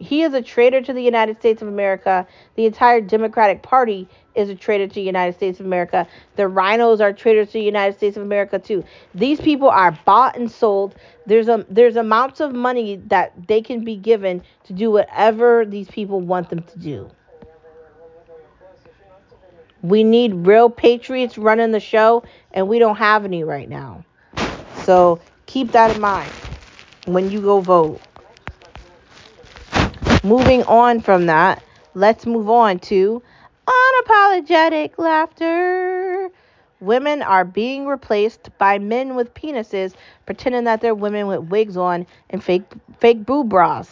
He 0.00 0.22
is 0.22 0.32
a 0.32 0.40
traitor 0.40 0.80
to 0.80 0.94
the 0.94 1.02
United 1.02 1.38
States 1.38 1.60
of 1.60 1.68
America. 1.68 2.26
The 2.54 2.64
entire 2.64 3.02
Democratic 3.02 3.62
Party 3.62 4.08
is 4.34 4.48
a 4.48 4.54
traitor 4.54 4.86
to 4.86 4.94
the 4.94 5.02
United 5.02 5.34
States 5.34 5.60
of 5.60 5.66
America. 5.66 6.08
The 6.36 6.44
RINOs 6.44 7.00
are 7.00 7.12
traitors 7.12 7.48
to 7.48 7.52
the 7.52 7.62
United 7.62 7.98
States 7.98 8.16
of 8.16 8.22
America 8.22 8.58
too. 8.58 8.82
These 9.14 9.42
people 9.42 9.68
are 9.68 9.96
bought 10.06 10.36
and 10.36 10.50
sold. 10.50 10.94
There's 11.26 11.48
a 11.48 11.66
there's 11.68 11.96
amounts 11.96 12.40
of 12.40 12.54
money 12.54 12.96
that 13.08 13.34
they 13.46 13.60
can 13.60 13.84
be 13.84 13.94
given 13.94 14.42
to 14.64 14.72
do 14.72 14.90
whatever 14.90 15.66
these 15.66 15.88
people 15.88 16.22
want 16.22 16.48
them 16.48 16.62
to 16.62 16.78
do. 16.78 17.10
We 19.82 20.02
need 20.02 20.32
real 20.46 20.70
patriots 20.70 21.36
running 21.36 21.72
the 21.72 21.80
show, 21.80 22.24
and 22.52 22.68
we 22.68 22.78
don't 22.78 22.96
have 22.96 23.26
any 23.26 23.44
right 23.44 23.68
now. 23.68 24.04
So 24.84 25.20
keep 25.44 25.72
that 25.72 25.94
in 25.94 26.00
mind 26.00 26.30
when 27.04 27.30
you 27.30 27.42
go 27.42 27.60
vote. 27.60 28.00
Moving 30.22 30.64
on 30.64 31.00
from 31.00 31.26
that, 31.26 31.62
let's 31.94 32.26
move 32.26 32.50
on 32.50 32.78
to 32.80 33.22
unapologetic 33.66 34.98
laughter. 34.98 36.28
Women 36.78 37.22
are 37.22 37.46
being 37.46 37.86
replaced 37.86 38.50
by 38.58 38.78
men 38.78 39.14
with 39.14 39.32
penises 39.32 39.94
pretending 40.26 40.64
that 40.64 40.82
they're 40.82 40.94
women 40.94 41.26
with 41.26 41.40
wigs 41.44 41.78
on 41.78 42.06
and 42.28 42.44
fake 42.44 42.64
fake 42.98 43.24
boob 43.24 43.48
bras. 43.48 43.90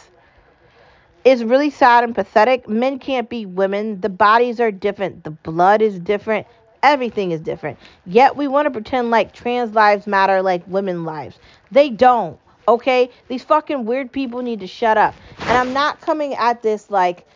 It's 1.25 1.41
really 1.41 1.71
sad 1.71 2.03
and 2.03 2.13
pathetic. 2.13 2.69
Men 2.69 2.99
can't 2.99 3.27
be 3.27 3.47
women. 3.47 3.99
The 3.99 4.09
bodies 4.09 4.59
are 4.59 4.71
different. 4.71 5.23
The 5.23 5.31
blood 5.31 5.81
is 5.81 5.97
different. 5.97 6.45
Everything 6.83 7.31
is 7.31 7.41
different. 7.41 7.79
Yet 8.05 8.37
we 8.37 8.47
want 8.47 8.67
to 8.67 8.71
pretend 8.71 9.09
like 9.09 9.33
trans 9.33 9.73
lives 9.73 10.05
matter 10.05 10.43
like 10.43 10.61
women 10.67 11.05
lives. 11.05 11.39
They 11.71 11.89
don't. 11.89 12.39
Okay? 12.69 13.09
These 13.27 13.43
fucking 13.43 13.85
weird 13.85 14.11
people 14.11 14.43
need 14.43 14.59
to 14.59 14.67
shut 14.67 14.97
up. 14.97 15.15
And 15.39 15.57
I'm 15.57 15.73
not 15.73 16.01
coming 16.01 16.35
at 16.35 16.61
this 16.61 16.91
like 16.91 17.27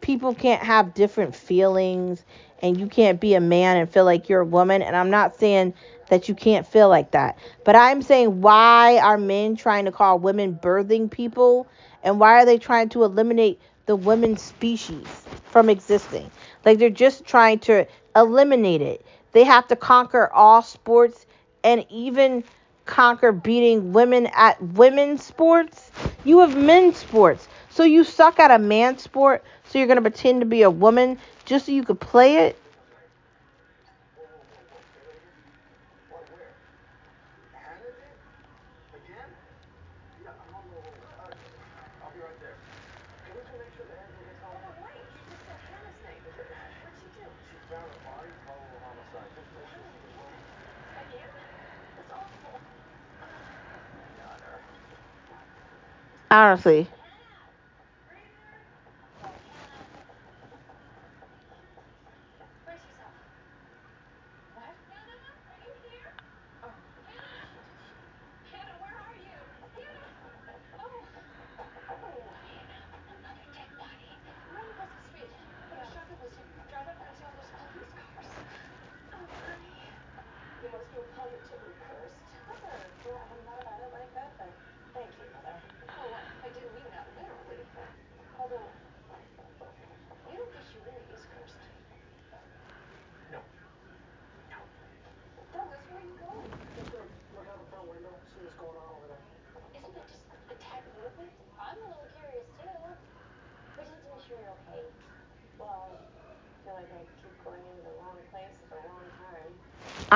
people 0.00 0.34
can't 0.34 0.62
have 0.62 0.94
different 0.94 1.36
feelings 1.36 2.24
and 2.62 2.80
you 2.80 2.86
can't 2.86 3.20
be 3.20 3.34
a 3.34 3.40
man 3.40 3.76
and 3.76 3.90
feel 3.90 4.06
like 4.06 4.30
you're 4.30 4.40
a 4.40 4.46
woman. 4.46 4.80
And 4.80 4.96
I'm 4.96 5.10
not 5.10 5.36
saying 5.36 5.74
that 6.08 6.26
you 6.28 6.34
can't 6.34 6.66
feel 6.66 6.88
like 6.88 7.10
that. 7.10 7.38
But 7.64 7.76
I'm 7.76 8.00
saying 8.00 8.40
why 8.40 8.98
are 8.98 9.18
men 9.18 9.56
trying 9.56 9.84
to 9.84 9.92
call 9.92 10.18
women 10.18 10.58
birthing 10.60 11.10
people? 11.10 11.66
And 12.02 12.18
why 12.18 12.40
are 12.40 12.46
they 12.46 12.58
trying 12.58 12.88
to 12.90 13.04
eliminate 13.04 13.60
the 13.84 13.94
women 13.94 14.38
species 14.38 15.06
from 15.44 15.68
existing? 15.68 16.30
Like 16.64 16.78
they're 16.78 16.88
just 16.88 17.26
trying 17.26 17.58
to 17.60 17.86
eliminate 18.16 18.80
it. 18.80 19.04
They 19.32 19.44
have 19.44 19.68
to 19.68 19.76
conquer 19.76 20.32
all 20.32 20.62
sports 20.62 21.26
and 21.62 21.84
even 21.90 22.42
conquer 22.88 23.30
beating 23.30 23.92
women 23.92 24.26
at 24.34 24.60
women's 24.60 25.22
sports. 25.22 25.92
You 26.24 26.40
have 26.40 26.56
men's 26.56 26.96
sports. 26.96 27.46
So 27.70 27.84
you 27.84 28.02
suck 28.02 28.40
at 28.40 28.50
a 28.50 28.58
man 28.58 28.98
sport, 28.98 29.44
so 29.64 29.78
you're 29.78 29.86
going 29.86 30.02
to 30.02 30.02
pretend 30.02 30.40
to 30.40 30.46
be 30.46 30.62
a 30.62 30.70
woman 30.70 31.18
just 31.44 31.66
so 31.66 31.72
you 31.72 31.84
could 31.84 32.00
play 32.00 32.38
it? 32.46 32.58
Honestly. 56.30 56.88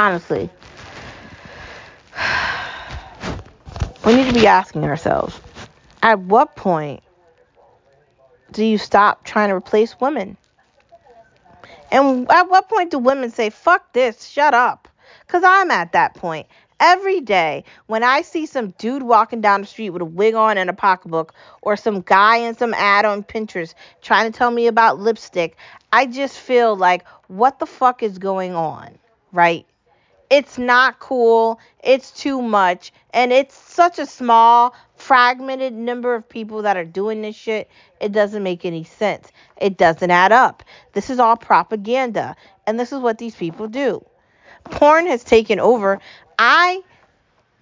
Honestly. 0.02 0.50
We 4.04 4.16
need 4.16 4.26
to 4.26 4.34
be 4.34 4.48
asking 4.48 4.82
ourselves 4.82 5.40
at 6.02 6.18
what 6.18 6.56
point 6.56 7.04
do 8.50 8.64
you 8.64 8.76
stop 8.76 9.22
trying 9.22 9.50
to 9.50 9.54
replace 9.54 10.00
women? 10.00 10.36
And 11.92 12.28
at 12.28 12.50
what 12.50 12.68
point 12.68 12.90
do 12.90 12.98
women 12.98 13.30
say, 13.30 13.50
fuck 13.50 13.92
this, 13.92 14.26
shut 14.26 14.54
up? 14.54 14.88
Because 15.24 15.44
I'm 15.46 15.70
at 15.70 15.92
that 15.92 16.14
point. 16.14 16.48
Every 16.80 17.20
day, 17.20 17.62
when 17.86 18.02
I 18.02 18.22
see 18.22 18.46
some 18.46 18.70
dude 18.70 19.04
walking 19.04 19.40
down 19.40 19.60
the 19.60 19.68
street 19.68 19.90
with 19.90 20.02
a 20.02 20.06
wig 20.06 20.34
on 20.34 20.58
and 20.58 20.68
a 20.68 20.72
pocketbook, 20.72 21.32
or 21.60 21.76
some 21.76 22.00
guy 22.00 22.38
in 22.38 22.56
some 22.56 22.74
ad 22.74 23.04
on 23.04 23.22
Pinterest 23.22 23.74
trying 24.00 24.32
to 24.32 24.36
tell 24.36 24.50
me 24.50 24.66
about 24.66 24.98
lipstick, 24.98 25.56
I 25.92 26.06
just 26.06 26.36
feel 26.36 26.74
like, 26.74 27.06
what 27.28 27.60
the 27.60 27.66
fuck 27.66 28.02
is 28.02 28.18
going 28.18 28.56
on? 28.56 28.98
Right? 29.30 29.64
It's 30.32 30.56
not 30.56 30.98
cool. 30.98 31.60
It's 31.84 32.10
too 32.10 32.40
much. 32.40 32.90
And 33.12 33.34
it's 33.34 33.54
such 33.54 33.98
a 33.98 34.06
small, 34.06 34.74
fragmented 34.96 35.74
number 35.74 36.14
of 36.14 36.26
people 36.26 36.62
that 36.62 36.78
are 36.78 36.86
doing 36.86 37.20
this 37.20 37.36
shit. 37.36 37.68
It 38.00 38.12
doesn't 38.12 38.42
make 38.42 38.64
any 38.64 38.82
sense. 38.82 39.30
It 39.58 39.76
doesn't 39.76 40.10
add 40.10 40.32
up. 40.32 40.62
This 40.94 41.10
is 41.10 41.18
all 41.18 41.36
propaganda. 41.36 42.34
And 42.66 42.80
this 42.80 42.92
is 42.92 43.00
what 43.00 43.18
these 43.18 43.34
people 43.34 43.68
do. 43.68 44.02
Porn 44.64 45.06
has 45.06 45.22
taken 45.22 45.60
over. 45.60 46.00
I 46.38 46.80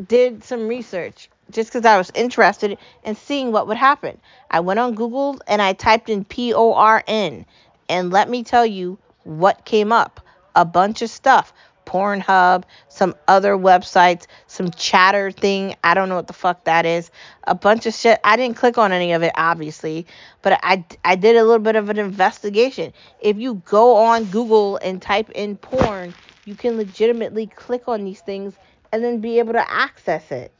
did 0.07 0.45
some 0.45 0.69
research 0.69 1.29
just 1.51 1.73
because 1.73 1.85
I 1.85 1.99
was 1.99 2.13
interested 2.15 2.79
in 3.03 3.17
seeing 3.17 3.51
what 3.51 3.67
would 3.67 3.79
happen. 3.79 4.21
I 4.49 4.61
went 4.61 4.79
on 4.79 4.95
Google 4.95 5.41
and 5.49 5.61
I 5.61 5.73
typed 5.73 6.09
in 6.09 6.25
P 6.25 6.55
O 6.55 6.73
R 6.75 7.03
N. 7.09 7.47
And 7.89 8.13
let 8.13 8.31
me 8.31 8.45
tell 8.45 8.65
you 8.65 8.97
what 9.25 9.65
came 9.65 9.91
up 9.91 10.21
a 10.55 10.65
bunch 10.65 11.03
of 11.03 11.11
stuff 11.11 11.53
Pornhub, 11.91 12.63
some 12.89 13.17
other 13.27 13.57
websites, 13.57 14.27
some 14.47 14.71
chatter 14.71 15.33
thing. 15.33 15.75
I 15.83 15.95
don't 15.95 16.09
know 16.09 16.15
what 16.15 16.29
the 16.29 16.33
fuck 16.33 16.63
that 16.65 16.87
is. 16.87 17.11
A 17.43 17.57
bunch 17.57 17.85
of 17.87 17.95
shit. 17.95 18.21
I 18.23 18.37
didn't 18.37 18.57
click 18.57 18.79
on 18.79 18.93
any 18.93 19.11
of 19.11 19.25
it, 19.25 19.33
obviously, 19.35 20.07
but 20.41 20.61
I, 20.63 20.85
I 21.05 21.17
did 21.17 21.35
a 21.35 21.43
little 21.43 21.59
bit 21.59 21.75
of 21.75 21.89
an 21.89 21.99
investigation. 21.99 22.93
If 23.21 23.39
you 23.39 23.61
go 23.65 23.97
on 23.97 24.27
Google 24.27 24.77
and 24.77 25.03
type 25.03 25.31
in 25.31 25.57
porn, 25.57 26.15
you 26.45 26.55
can 26.55 26.77
legitimately 26.77 27.49
click 27.49 27.89
on 27.89 28.05
these 28.05 28.21
things 28.21 28.55
and 28.93 29.03
then 29.03 29.21
be 29.21 29.41
able 29.41 29.55
to 29.55 29.71
access 29.71 30.31
it. 30.31 30.53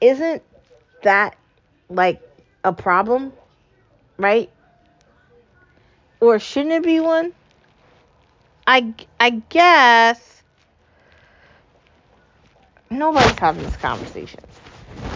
Isn't 0.00 0.42
that 1.02 1.36
like 1.90 2.22
a 2.62 2.72
problem? 2.72 3.32
Right? 4.18 4.50
Or 6.20 6.38
shouldn't 6.38 6.74
it 6.74 6.84
be 6.84 7.00
one? 7.00 7.32
I 8.66 8.94
I 9.18 9.30
guess 9.48 10.42
nobody's 12.90 13.38
having 13.38 13.64
this 13.64 13.76
conversation. 13.76 14.40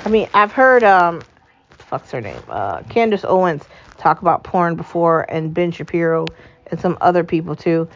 I 0.05 0.09
mean, 0.09 0.29
I've 0.35 0.53
heard 0.53 0.83
um, 0.83 1.23
fuck's 1.71 2.11
her 2.11 2.21
name, 2.21 2.43
uh, 2.49 2.83
Candace 2.83 3.25
Owens 3.25 3.65
talk 3.99 4.21
about 4.21 4.45
porn 4.45 4.75
before, 4.75 5.27
and 5.29 5.55
Ben 5.55 5.71
Shapiro 5.71 6.27
and 6.71 6.81
some 6.81 6.99
other 7.01 7.25
people 7.25 7.55
too. 7.55 7.89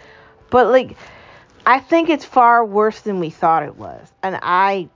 But 0.51 0.69
like, 0.69 0.97
I 1.67 1.81
think 1.81 2.09
it's 2.09 2.25
far 2.25 2.65
worse 2.65 3.01
than 3.01 3.21
we 3.21 3.31
thought 3.31 3.63
it 3.65 3.77
was, 3.77 4.13
and 4.23 4.39
I 4.43 4.89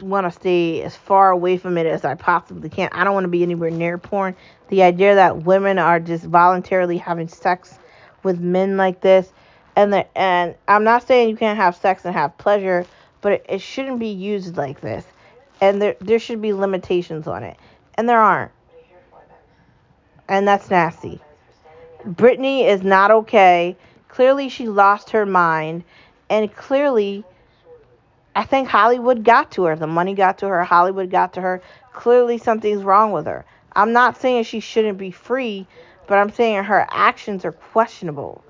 want 0.00 0.26
to 0.26 0.30
stay 0.30 0.82
as 0.82 0.96
far 0.96 1.30
away 1.30 1.56
from 1.56 1.78
it 1.78 1.86
as 1.86 2.04
I 2.04 2.14
possibly 2.14 2.68
can. 2.68 2.88
I 2.92 3.04
don't 3.04 3.14
want 3.14 3.24
to 3.24 3.28
be 3.28 3.42
anywhere 3.42 3.70
near 3.70 3.98
porn. 3.98 4.34
The 4.68 4.82
idea 4.82 5.14
that 5.14 5.44
women 5.44 5.78
are 5.78 6.00
just 6.00 6.24
voluntarily 6.24 6.96
having 6.96 7.28
sex 7.28 7.78
with 8.22 8.40
men 8.40 8.76
like 8.76 9.00
this 9.00 9.30
and 9.76 9.92
the, 9.92 10.18
and 10.18 10.54
I'm 10.68 10.84
not 10.84 11.06
saying 11.06 11.28
you 11.28 11.36
can't 11.36 11.56
have 11.56 11.76
sex 11.76 12.04
and 12.04 12.14
have 12.14 12.36
pleasure, 12.38 12.86
but 13.20 13.32
it, 13.32 13.46
it 13.48 13.60
shouldn't 13.60 13.98
be 13.98 14.08
used 14.08 14.56
like 14.56 14.80
this. 14.80 15.04
And 15.60 15.80
there 15.80 15.96
there 16.00 16.18
should 16.18 16.42
be 16.42 16.52
limitations 16.52 17.26
on 17.26 17.42
it. 17.42 17.56
And 17.94 18.08
there 18.08 18.20
aren't. 18.20 18.52
And 20.28 20.48
that's 20.48 20.70
nasty. 20.70 21.20
Brittany 22.04 22.66
is 22.66 22.82
not 22.82 23.10
okay. 23.10 23.76
Clearly 24.08 24.48
she 24.48 24.68
lost 24.68 25.10
her 25.10 25.26
mind 25.26 25.84
and 26.30 26.54
clearly 26.54 27.24
I 28.36 28.44
think 28.44 28.68
Hollywood 28.68 29.24
got 29.24 29.52
to 29.52 29.64
her. 29.64 29.76
The 29.76 29.86
money 29.86 30.14
got 30.14 30.38
to 30.38 30.48
her. 30.48 30.64
Hollywood 30.64 31.10
got 31.10 31.34
to 31.34 31.40
her. 31.40 31.62
Clearly 31.92 32.38
something's 32.38 32.82
wrong 32.82 33.12
with 33.12 33.26
her. 33.26 33.44
I'm 33.76 33.92
not 33.92 34.20
saying 34.20 34.44
she 34.44 34.60
shouldn't 34.60 34.98
be 34.98 35.10
free, 35.10 35.66
but 36.06 36.18
I'm 36.18 36.30
saying 36.30 36.64
her 36.64 36.86
actions 36.90 37.44
are 37.44 37.52
questionable. 37.52 38.43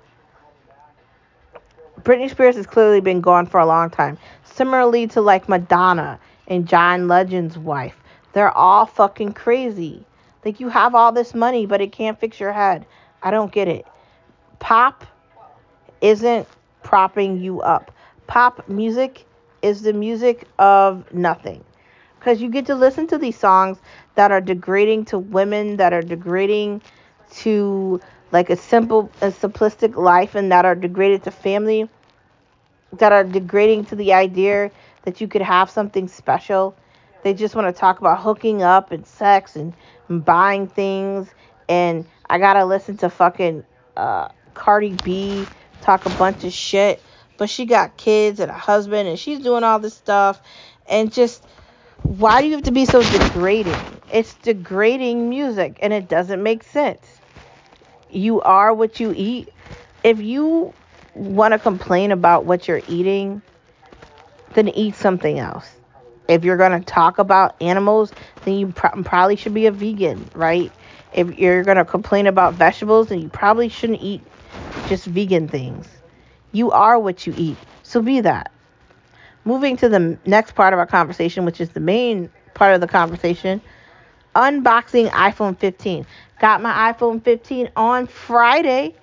Britney 2.05 2.31
Spears 2.31 2.57
has 2.57 2.67
clearly 2.67 3.01
been 3.01 3.23
gone 3.23 3.47
for 3.47 3.59
a 3.59 3.67
long 3.67 3.89
time. 3.89 4.19
Similarly 4.45 5.07
to 5.09 5.23
like 5.23 5.49
Madonna 5.49 6.21
and 6.47 6.69
John 6.69 7.09
Legend's 7.09 7.57
wife. 7.57 7.97
They're 8.35 8.57
all 8.57 8.85
fucking 8.85 9.33
crazy. 9.33 10.05
Like 10.45 10.61
you 10.61 10.69
have 10.69 10.95
all 10.95 11.13
this 11.13 11.35
money, 11.35 11.65
but 11.65 11.81
it 11.81 11.93
can't 11.93 12.21
fix 12.21 12.39
your 12.39 12.53
head. 12.53 12.85
I 13.23 13.31
don't 13.31 13.51
get 13.51 13.69
it. 13.69 13.87
Pop 14.59 15.07
isn't 16.03 16.47
propping 16.83 17.41
you 17.41 17.63
up. 17.63 17.91
Pop 18.27 18.69
music 18.69 19.25
is 19.63 19.81
the 19.81 19.95
music 19.95 20.47
of 20.59 21.11
nothing. 21.15 21.65
Because 22.19 22.43
you 22.43 22.51
get 22.51 22.67
to 22.67 22.75
listen 22.75 23.07
to 23.07 23.19
these 23.19 23.39
songs 23.39 23.79
that 24.15 24.31
are 24.31 24.43
degrading 24.43 25.07
to 25.07 25.19
women, 25.19 25.79
that 25.79 25.95
are 25.95 26.03
degrading 26.03 26.83
to 27.37 28.01
like 28.35 28.51
a 28.51 28.57
simple, 28.57 29.11
a 29.23 29.29
simplistic 29.29 29.97
life, 29.97 30.35
and 30.35 30.53
that 30.53 30.67
are 30.67 30.75
degraded 30.75 31.23
to 31.25 31.31
family 31.31 31.89
that 32.99 33.13
are 33.13 33.25
degrading 33.25 33.87
to 33.87 33.97
the 33.97 34.13
idea 34.13 34.71
that 35.03 35.21
you 35.21 35.29
could 35.29 35.43
have 35.43 35.71
something 35.71 36.09
special. 36.09 36.77
They 37.23 37.35
just 37.35 37.55
want 37.55 37.75
to 37.75 37.79
talk 37.79 38.01
about 38.01 38.21
hooking 38.21 38.63
up 38.63 38.93
and 38.93 39.07
sex 39.07 39.57
and, 39.57 39.73
and 40.09 40.25
buying 40.25 40.69
things. 40.69 41.29
And 41.69 42.07
I 42.29 42.39
gotta 42.39 42.65
listen 42.65 42.97
to 42.99 43.11
fucking 43.11 43.65
uh, 43.97 44.29
Cardi 44.55 44.97
B 45.05 45.47
talk 45.81 46.07
a 46.07 46.11
bunch 46.11 46.45
of 46.45 46.53
shit. 46.53 47.03
But 47.37 47.51
she 47.51 47.67
got 47.67 47.97
kids 47.97 48.39
and 48.41 48.51
a 48.51 48.55
husband 48.55 49.09
and 49.09 49.19
she's 49.19 49.41
doing 49.41 49.65
all 49.65 49.81
this 49.81 49.95
stuff. 49.95 50.41
And 50.89 51.13
just, 51.13 51.45
why 52.03 52.41
do 52.41 52.47
you 52.47 52.55
have 52.55 52.65
to 52.65 52.73
be 52.73 52.85
so 52.85 53.03
degrading? 53.03 53.81
It's 54.13 54.35
degrading 54.35 55.29
music 55.29 55.79
and 55.81 55.93
it 55.93 56.09
doesn't 56.09 56.43
make 56.43 56.63
sense. 56.63 57.21
You 58.15 58.41
are 58.43 58.73
what 58.73 59.01
you 59.01 59.13
eat. 59.17 59.53
If 60.05 60.21
you 60.21 60.73
want 61.15 61.53
to 61.53 61.59
complain 61.59 62.13
about 62.13 62.45
what 62.45 62.69
you're 62.69 62.83
eating, 62.87 63.43
then 64.55 64.69
eat 64.69 64.95
something 64.95 65.39
else. 65.39 65.69
If 66.29 66.45
you're 66.45 66.57
going 66.57 66.81
to 66.81 66.85
talk 66.85 67.19
about 67.19 67.61
animals, 67.61 68.13
then 68.45 68.55
you 68.55 68.69
pro- 68.69 69.03
probably 69.03 69.37
should 69.37 69.53
be 69.53 69.67
a 69.67 69.73
vegan, 69.73 70.31
right? 70.33 70.73
If 71.13 71.39
you're 71.39 71.65
going 71.65 71.77
to 71.77 71.85
complain 71.85 72.27
about 72.27 72.55
vegetables, 72.55 73.09
then 73.09 73.21
you 73.21 73.29
probably 73.29 73.69
shouldn't 73.69 74.01
eat 74.01 74.23
just 74.87 75.07
vegan 75.07 75.49
things. 75.49 75.89
You 76.53 76.71
are 76.71 76.99
what 76.99 77.27
you 77.27 77.35
eat, 77.37 77.59
so 77.83 78.01
be 78.01 78.21
that. 78.21 78.53
Moving 79.45 79.77
to 79.79 79.89
the 79.89 80.19
next 80.25 80.55
part 80.55 80.73
of 80.73 80.79
our 80.79 80.87
conversation, 80.87 81.45
which 81.45 81.61
is 81.61 81.71
the 81.71 81.81
main 81.81 82.31
part 82.55 82.75
of 82.75 82.81
the 82.81 82.87
conversation 82.87 83.61
unboxing 84.35 85.09
iPhone 85.11 85.59
15. 85.59 86.07
Got 86.39 86.63
my 86.63 86.93
iPhone 86.93 87.23
15 87.23 87.71
on 87.77 88.07
Friday 88.07 88.95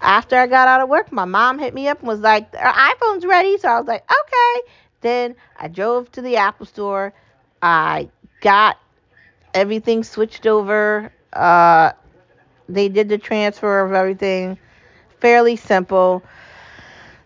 after 0.00 0.36
I 0.36 0.46
got 0.46 0.68
out 0.68 0.80
of 0.80 0.88
work, 0.88 1.12
my 1.12 1.24
mom 1.24 1.58
hit 1.58 1.74
me 1.74 1.88
up 1.88 1.98
and 1.98 2.08
was 2.08 2.20
like, 2.20 2.54
"Our 2.56 2.72
iPhone's 2.72 3.26
ready." 3.26 3.58
So 3.58 3.68
I 3.68 3.78
was 3.78 3.88
like, 3.88 4.04
"Okay." 4.10 4.68
Then 5.00 5.36
I 5.58 5.68
drove 5.68 6.10
to 6.12 6.22
the 6.22 6.36
Apple 6.36 6.66
store. 6.66 7.12
I 7.62 8.08
got 8.40 8.78
everything 9.54 10.04
switched 10.04 10.46
over. 10.46 11.12
Uh, 11.32 11.92
they 12.68 12.88
did 12.88 13.08
the 13.08 13.18
transfer 13.18 13.80
of 13.80 13.92
everything. 13.92 14.58
Fairly 15.20 15.56
simple. 15.56 16.22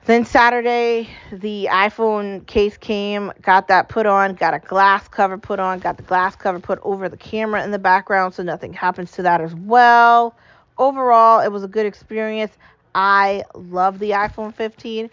Then 0.05 0.25
Saturday, 0.25 1.09
the 1.31 1.69
iPhone 1.71 2.45
case 2.47 2.77
came, 2.77 3.33
got 3.41 3.69
that 3.69 3.89
put 3.89 4.05
on, 4.07 4.35
got 4.35 4.53
a 4.53 4.59
glass 4.59 5.07
cover 5.09 5.39
put 5.39 5.61
on, 5.61 5.79
got 5.79 5.97
the 5.97 6.03
glass 6.03 6.35
cover 6.35 6.59
put 6.59 6.81
over 6.83 7.09
the 7.09 7.17
camera 7.17 7.63
in 7.63 7.71
the 7.71 7.79
background 7.79 8.35
so 8.35 8.43
nothing 8.43 8.73
happens 8.73 9.13
to 9.13 9.23
that 9.23 9.41
as 9.41 9.55
well 9.55 10.35
overall, 10.79 11.41
it 11.41 11.53
was 11.53 11.63
a 11.63 11.69
good 11.69 11.87
experience. 11.87 12.53
I 12.95 13.45
love 13.55 13.99
the 13.99 14.11
iPhone 14.11 14.55
15. 14.55 15.11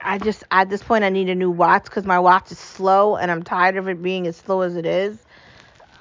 I 0.00 0.18
just 0.18 0.44
at 0.50 0.68
this 0.68 0.82
point 0.82 1.04
I 1.04 1.10
need 1.10 1.28
a 1.28 1.34
new 1.34 1.50
watch 1.50 1.84
because 1.84 2.04
my 2.04 2.18
watch 2.18 2.50
is 2.50 2.58
slow 2.58 3.16
and 3.16 3.30
I'm 3.30 3.42
tired 3.42 3.76
of 3.76 3.88
it 3.88 4.02
being 4.02 4.26
as 4.26 4.36
slow 4.36 4.62
as 4.62 4.76
it 4.76 4.86
is. 4.86 5.18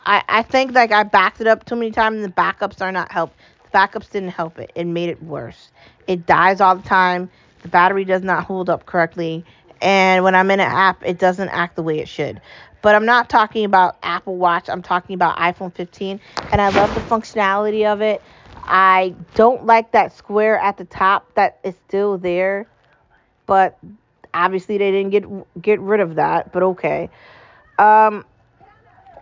I, 0.05 0.23
I 0.27 0.43
think 0.43 0.73
like 0.73 0.91
I 0.91 1.03
backed 1.03 1.39
it 1.41 1.47
up 1.47 1.65
too 1.65 1.75
many 1.75 1.91
times 1.91 2.15
and 2.15 2.25
the 2.25 2.29
backups 2.36 2.81
are 2.81 2.91
not 2.91 3.12
help. 3.12 3.34
The 3.63 3.77
backups 3.77 4.10
didn't 4.10 4.29
help 4.29 4.57
it. 4.57 4.71
It 4.73 4.86
made 4.86 5.10
it 5.10 5.21
worse. 5.21 5.71
It 6.07 6.25
dies 6.25 6.62
all 6.62 6.75
the 6.75 6.88
time. 6.88 7.29
The 7.62 7.69
battery 7.69 8.06
does 8.06 8.21
not 8.24 8.45
hold 8.45 8.69
up 8.69 8.86
correctly. 8.86 9.45
And 9.82 10.24
when 10.24 10.36
I'm 10.36 10.50
in 10.52 10.60
an 10.60 10.69
app, 10.69 11.04
it 11.06 11.17
doesn't 11.17 11.50
act 11.50 11.76
the 11.76 11.84
way 11.84 12.00
it 12.00 12.08
should. 12.08 12.41
But 12.82 12.95
I'm 12.95 13.06
not 13.06 13.30
talking 13.30 13.65
about 13.65 13.97
Apple 14.04 14.36
Watch. 14.36 14.69
I'm 14.69 14.82
talking 14.82 15.13
about 15.13 15.38
iPhone 15.38 15.74
15. 15.74 16.19
And 16.52 16.62
I 16.62 16.69
love 16.69 16.93
the 16.93 17.02
functionality 17.02 17.86
of 17.91 18.02
it. 18.02 18.21
I 18.63 19.15
don't 19.36 19.65
like 19.65 19.91
that 19.91 20.15
square 20.15 20.58
at 20.60 20.78
the 20.78 20.86
top 20.86 21.34
that 21.36 21.60
is 21.63 21.76
still 21.88 22.17
there. 22.17 22.67
But 23.45 23.78
obviously 24.34 24.78
they 24.78 24.91
didn't 24.91 25.12
get 25.12 25.62
get 25.62 25.80
rid 25.80 26.00
of 26.00 26.15
that, 26.15 26.52
but 26.54 26.63
okay. 26.63 27.10
Um 27.78 28.26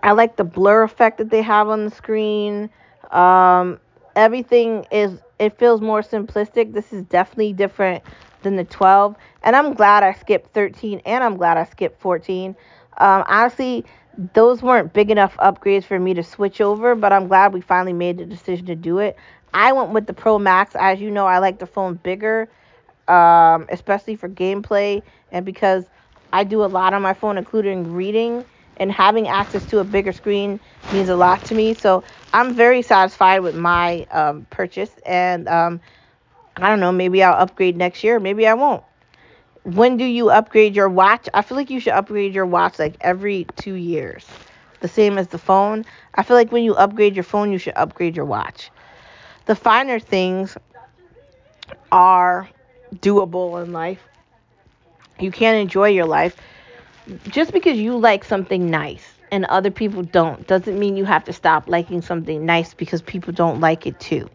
I 0.01 0.13
like 0.13 0.37
the 0.37 0.43
blur 0.43 0.83
effect 0.83 1.17
that 1.17 1.29
they 1.29 1.41
have 1.41 1.67
on 1.67 1.85
the 1.85 1.91
screen. 1.91 2.69
Um, 3.11 3.79
everything 4.15 4.85
is 4.91 5.19
it 5.39 5.57
feels 5.57 5.81
more 5.81 6.01
simplistic. 6.01 6.73
This 6.73 6.91
is 6.93 7.03
definitely 7.03 7.53
different 7.53 8.03
than 8.41 8.55
the 8.55 8.63
12, 8.63 9.15
and 9.43 9.55
I'm 9.55 9.73
glad 9.73 10.03
I 10.03 10.13
skipped 10.13 10.53
13, 10.53 11.01
and 11.05 11.23
I'm 11.23 11.37
glad 11.37 11.57
I 11.57 11.65
skipped 11.65 12.01
14. 12.01 12.55
Um, 12.97 13.23
honestly, 13.27 13.85
those 14.33 14.61
weren't 14.61 14.93
big 14.93 15.11
enough 15.11 15.35
upgrades 15.37 15.83
for 15.85 15.99
me 15.99 16.13
to 16.15 16.23
switch 16.23 16.61
over, 16.61 16.95
but 16.95 17.11
I'm 17.13 17.27
glad 17.27 17.53
we 17.53 17.61
finally 17.61 17.93
made 17.93 18.17
the 18.17 18.25
decision 18.25 18.65
to 18.67 18.75
do 18.75 18.99
it. 18.99 19.15
I 19.53 19.71
went 19.73 19.91
with 19.91 20.07
the 20.07 20.13
Pro 20.13 20.37
Max. 20.39 20.75
As 20.75 20.99
you 20.99 21.11
know, 21.11 21.25
I 21.25 21.39
like 21.39 21.59
the 21.59 21.65
phone 21.67 21.95
bigger, 21.95 22.49
um, 23.07 23.65
especially 23.69 24.15
for 24.15 24.29
gameplay, 24.29 25.03
and 25.31 25.45
because 25.45 25.85
I 26.31 26.43
do 26.43 26.63
a 26.63 26.67
lot 26.67 26.93
on 26.93 27.01
my 27.01 27.13
phone, 27.13 27.37
including 27.37 27.93
reading 27.93 28.45
and 28.77 28.91
having 28.91 29.27
access 29.27 29.65
to 29.67 29.79
a 29.79 29.83
bigger 29.83 30.11
screen 30.11 30.59
means 30.91 31.09
a 31.09 31.15
lot 31.15 31.43
to 31.45 31.55
me. 31.55 31.73
So 31.73 32.03
I'm 32.33 32.53
very 32.55 32.81
satisfied 32.81 33.39
with 33.39 33.55
my 33.55 34.05
um, 34.11 34.45
purchase, 34.49 34.91
and 35.05 35.47
um, 35.47 35.81
I 36.61 36.69
don't 36.69 36.79
know, 36.79 36.91
maybe 36.91 37.23
I'll 37.23 37.41
upgrade 37.41 37.77
next 37.77 38.03
year, 38.03 38.19
maybe 38.19 38.47
I 38.47 38.53
won't. 38.53 38.83
When 39.63 39.97
do 39.97 40.05
you 40.05 40.29
upgrade 40.29 40.75
your 40.75 40.89
watch? 40.89 41.27
I 41.33 41.41
feel 41.41 41.57
like 41.57 41.69
you 41.69 41.79
should 41.79 41.93
upgrade 41.93 42.33
your 42.33 42.45
watch 42.45 42.79
like 42.79 42.95
every 43.01 43.45
two 43.55 43.73
years, 43.73 44.25
the 44.79 44.87
same 44.87 45.17
as 45.17 45.27
the 45.27 45.37
phone. 45.37 45.85
I 46.15 46.23
feel 46.23 46.37
like 46.37 46.51
when 46.51 46.63
you 46.63 46.75
upgrade 46.75 47.15
your 47.15 47.23
phone, 47.23 47.51
you 47.51 47.57
should 47.57 47.75
upgrade 47.75 48.15
your 48.15 48.25
watch. 48.25 48.71
The 49.45 49.55
finer 49.55 49.99
things 49.99 50.57
are 51.91 52.49
doable 52.95 53.63
in 53.63 53.73
life. 53.73 54.01
You 55.19 55.31
can't 55.31 55.57
enjoy 55.57 55.89
your 55.89 56.05
life 56.05 56.35
just 57.29 57.51
because 57.51 57.77
you 57.77 57.97
like 57.97 58.23
something 58.23 58.69
nice 58.69 59.05
and 59.31 59.45
other 59.45 59.71
people 59.71 60.03
don't 60.03 60.45
doesn't 60.47 60.77
mean 60.77 60.97
you 60.97 61.05
have 61.05 61.25
to 61.25 61.33
stop 61.33 61.67
liking 61.67 62.01
something 62.01 62.45
nice 62.45 62.73
because 62.73 63.01
people 63.01 63.33
don't 63.33 63.59
like 63.59 63.85
it 63.85 63.99
too. 63.99 64.29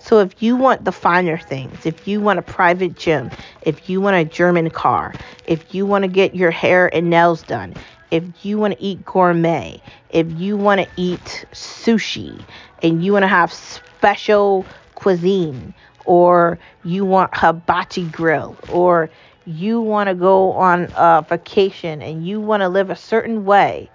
So 0.00 0.18
if 0.20 0.42
you 0.42 0.56
want 0.56 0.84
the 0.84 0.92
finer 0.92 1.38
things, 1.38 1.84
if 1.84 2.08
you 2.08 2.20
want 2.20 2.38
a 2.38 2.42
private 2.42 2.96
gym, 2.96 3.30
if 3.62 3.88
you 3.88 4.00
want 4.00 4.16
a 4.16 4.24
German 4.24 4.70
car, 4.70 5.14
if 5.46 5.74
you 5.74 5.84
want 5.86 6.02
to 6.02 6.08
get 6.08 6.34
your 6.34 6.50
hair 6.50 6.92
and 6.94 7.10
nails 7.10 7.42
done, 7.42 7.74
if 8.10 8.24
you 8.42 8.58
want 8.58 8.74
to 8.74 8.82
eat 8.82 9.04
gourmet, 9.04 9.80
if 10.08 10.26
you 10.32 10.56
want 10.56 10.80
to 10.80 10.88
eat 10.96 11.44
sushi 11.52 12.42
and 12.82 13.04
you 13.04 13.12
want 13.12 13.24
to 13.24 13.28
have 13.28 13.52
special 13.52 14.64
cuisine 14.94 15.74
or 16.06 16.58
you 16.82 17.04
want 17.04 17.30
hibachi 17.36 18.06
grill 18.06 18.56
or 18.72 19.10
you 19.44 19.80
want 19.80 20.08
to 20.08 20.14
go 20.14 20.52
on 20.52 20.90
a 20.96 21.24
vacation 21.28 22.00
and 22.02 22.26
you 22.26 22.40
want 22.40 22.62
to 22.62 22.68
live 22.68 22.90
a 22.90 22.96
certain 22.96 23.44
way, 23.44 23.90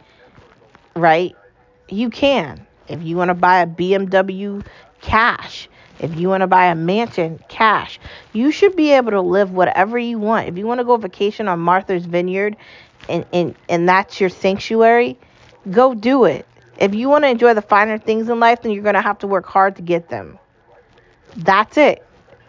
right? 0.96 1.36
You 1.90 2.10
can. 2.10 2.66
If 2.88 3.02
you 3.02 3.18
want 3.18 3.30
to 3.30 3.34
buy 3.34 3.62
a 3.62 3.68
BMW 3.68 4.64
cash, 5.02 5.68
if 6.00 6.16
you 6.18 6.30
want 6.30 6.42
to 6.42 6.48
buy 6.48 6.66
a 6.66 6.76
mansion 6.76 7.40
cash, 7.48 8.00
you 8.34 8.52
should 8.52 8.76
be 8.76 8.92
able 8.92 9.12
to 9.12 9.22
live 9.22 9.52
whatever 9.52 9.98
you 9.98 10.20
want. 10.20 10.48
If 10.48 10.58
you 10.58 10.68
want 10.68 10.80
to 10.80 10.84
go 10.84 10.98
vacation 10.98 11.48
on 11.48 11.60
Martha's 11.60 12.06
Vineyard 12.06 12.58
and, 13.08 13.26
and, 13.32 13.56
and 13.70 13.88
that's 13.88 14.20
your 14.20 14.30
sanctuary, 14.30 15.18
go 15.72 15.94
do 15.94 16.26
it. 16.26 16.46
If 16.78 16.94
you 16.94 17.08
want 17.08 17.24
to 17.24 17.30
enjoy 17.30 17.54
the 17.54 17.62
finer 17.62 17.98
things 17.98 18.28
in 18.30 18.40
life, 18.40 18.62
then 18.62 18.72
you're 18.72 18.84
going 18.84 18.96
to 18.96 19.02
have 19.02 19.20
to 19.20 19.28
work 19.28 19.46
hard 19.46 19.78
to 19.78 19.82
get 19.82 20.10
them. 20.10 20.38
That's 21.38 21.78
it. 21.78 22.06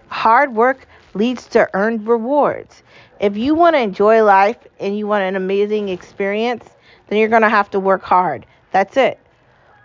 Hard 0.09 0.55
work 0.55 0.87
leads 1.15 1.47
to 1.49 1.69
earned 1.75 2.07
rewards. 2.07 2.83
If 3.21 3.37
you 3.37 3.55
want 3.55 3.75
to 3.77 3.81
enjoy 3.81 4.23
life 4.23 4.59
and 4.79 4.99
you 4.99 5.07
want 5.07 5.25
an 5.25 5.37
amazing 5.37 5.89
experience, 5.89 6.65
then 7.09 7.19
you're 7.19 7.29
going 7.29 7.43
to 7.43 7.49
have 7.49 7.71
to 7.71 7.81
work 7.81 8.03
hard. 8.03 8.47
That's 8.73 8.97
it. 8.97 9.19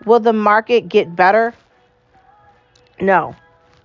Will 0.04 0.20
the 0.20 0.32
market 0.32 0.88
get 0.88 1.14
better? 1.14 1.54
No. 3.00 3.34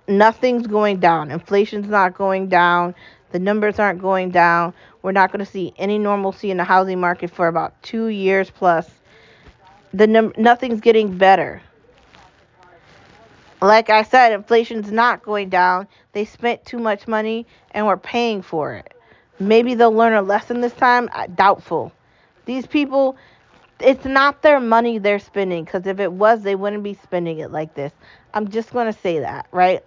Nothing's 0.08 0.66
going 0.66 1.00
down. 1.00 1.30
Inflation's 1.30 1.88
not 1.88 2.14
going 2.14 2.48
down. 2.48 2.94
The 3.30 3.38
numbers 3.38 3.78
aren't 3.78 4.00
going 4.00 4.30
down. 4.30 4.72
We're 5.02 5.12
not 5.12 5.30
going 5.30 5.44
to 5.44 5.50
see 5.50 5.74
any 5.76 5.98
normalcy 5.98 6.50
in 6.50 6.56
the 6.56 6.64
housing 6.64 6.98
market 6.98 7.30
for 7.30 7.46
about 7.46 7.80
2 7.82 8.06
years 8.06 8.50
plus. 8.50 8.88
The 9.92 10.06
num- 10.06 10.32
nothing's 10.38 10.80
getting 10.80 11.18
better. 11.18 11.62
Like 13.60 13.90
I 13.90 14.02
said, 14.02 14.32
inflation's 14.32 14.90
not 14.90 15.22
going 15.22 15.50
down. 15.50 15.88
They 16.12 16.24
spent 16.24 16.64
too 16.64 16.78
much 16.78 17.06
money 17.06 17.46
and 17.72 17.86
we're 17.86 17.96
paying 17.96 18.40
for 18.40 18.74
it. 18.74 18.94
Maybe 19.38 19.74
they'll 19.74 19.92
learn 19.92 20.14
a 20.14 20.22
lesson 20.22 20.60
this 20.60 20.72
time. 20.72 21.10
Doubtful. 21.34 21.92
These 22.46 22.66
people, 22.66 23.16
it's 23.78 24.04
not 24.04 24.42
their 24.42 24.58
money 24.58 24.98
they're 24.98 25.18
spending 25.18 25.64
because 25.64 25.86
if 25.86 26.00
it 26.00 26.12
was, 26.12 26.42
they 26.42 26.54
wouldn't 26.54 26.82
be 26.82 26.94
spending 26.94 27.40
it 27.40 27.50
like 27.50 27.74
this. 27.74 27.92
I'm 28.32 28.48
just 28.48 28.72
going 28.72 28.92
to 28.92 28.98
say 28.98 29.20
that, 29.20 29.46
right? 29.52 29.84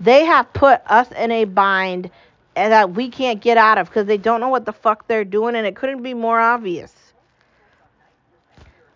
They 0.00 0.24
have 0.24 0.52
put 0.52 0.82
us 0.86 1.10
in 1.12 1.30
a 1.30 1.44
bind 1.44 2.10
that 2.54 2.92
we 2.92 3.08
can't 3.08 3.40
get 3.40 3.56
out 3.56 3.78
of 3.78 3.88
because 3.88 4.06
they 4.06 4.18
don't 4.18 4.40
know 4.40 4.48
what 4.48 4.64
the 4.64 4.72
fuck 4.72 5.06
they're 5.06 5.24
doing 5.24 5.56
and 5.56 5.66
it 5.66 5.76
couldn't 5.76 6.02
be 6.02 6.14
more 6.14 6.38
obvious. 6.38 6.94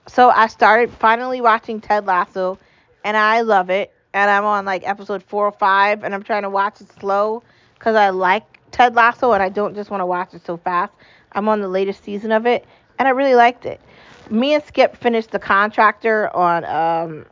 So 0.07 0.31
I 0.31 0.47
started 0.47 0.91
finally 0.91 1.41
watching 1.41 1.81
Ted 1.81 2.07
Lasso 2.07 2.59
and 3.05 3.17
I 3.17 3.41
love 3.43 3.71
it. 3.71 3.93
And 4.15 4.31
I'm 4.31 4.45
on 4.45 4.65
like 4.65 4.89
episode 4.89 5.23
four 5.23 5.45
or 5.45 5.53
five, 5.53 6.03
and 6.03 6.15
I'm 6.15 6.23
trying 6.23 6.43
to 6.43 6.51
watch 6.51 6.81
it 6.81 6.89
slow 6.99 7.43
because 7.75 7.95
I 7.95 8.09
like 8.09 8.59
Ted 8.71 8.95
Lasso 8.95 9.33
and 9.33 9.43
I 9.43 9.51
don't 9.51 9.75
just 9.75 9.91
want 9.91 10.01
to 10.01 10.07
watch 10.07 10.33
it 10.33 10.45
so 10.47 10.57
fast. 10.57 10.95
I'm 11.33 11.47
on 11.47 11.61
the 11.61 11.69
latest 11.69 12.05
season 12.05 12.33
of 12.33 12.47
it, 12.47 12.65
and 12.99 13.07
I 13.07 13.11
really 13.11 13.35
liked 13.35 13.67
it. 13.67 13.81
Me 14.31 14.55
and 14.55 14.65
Skip 14.65 14.97
finished 14.97 15.31
The 15.31 15.39
Contractor 15.39 16.35
on 16.35 16.65
um, 16.65 17.27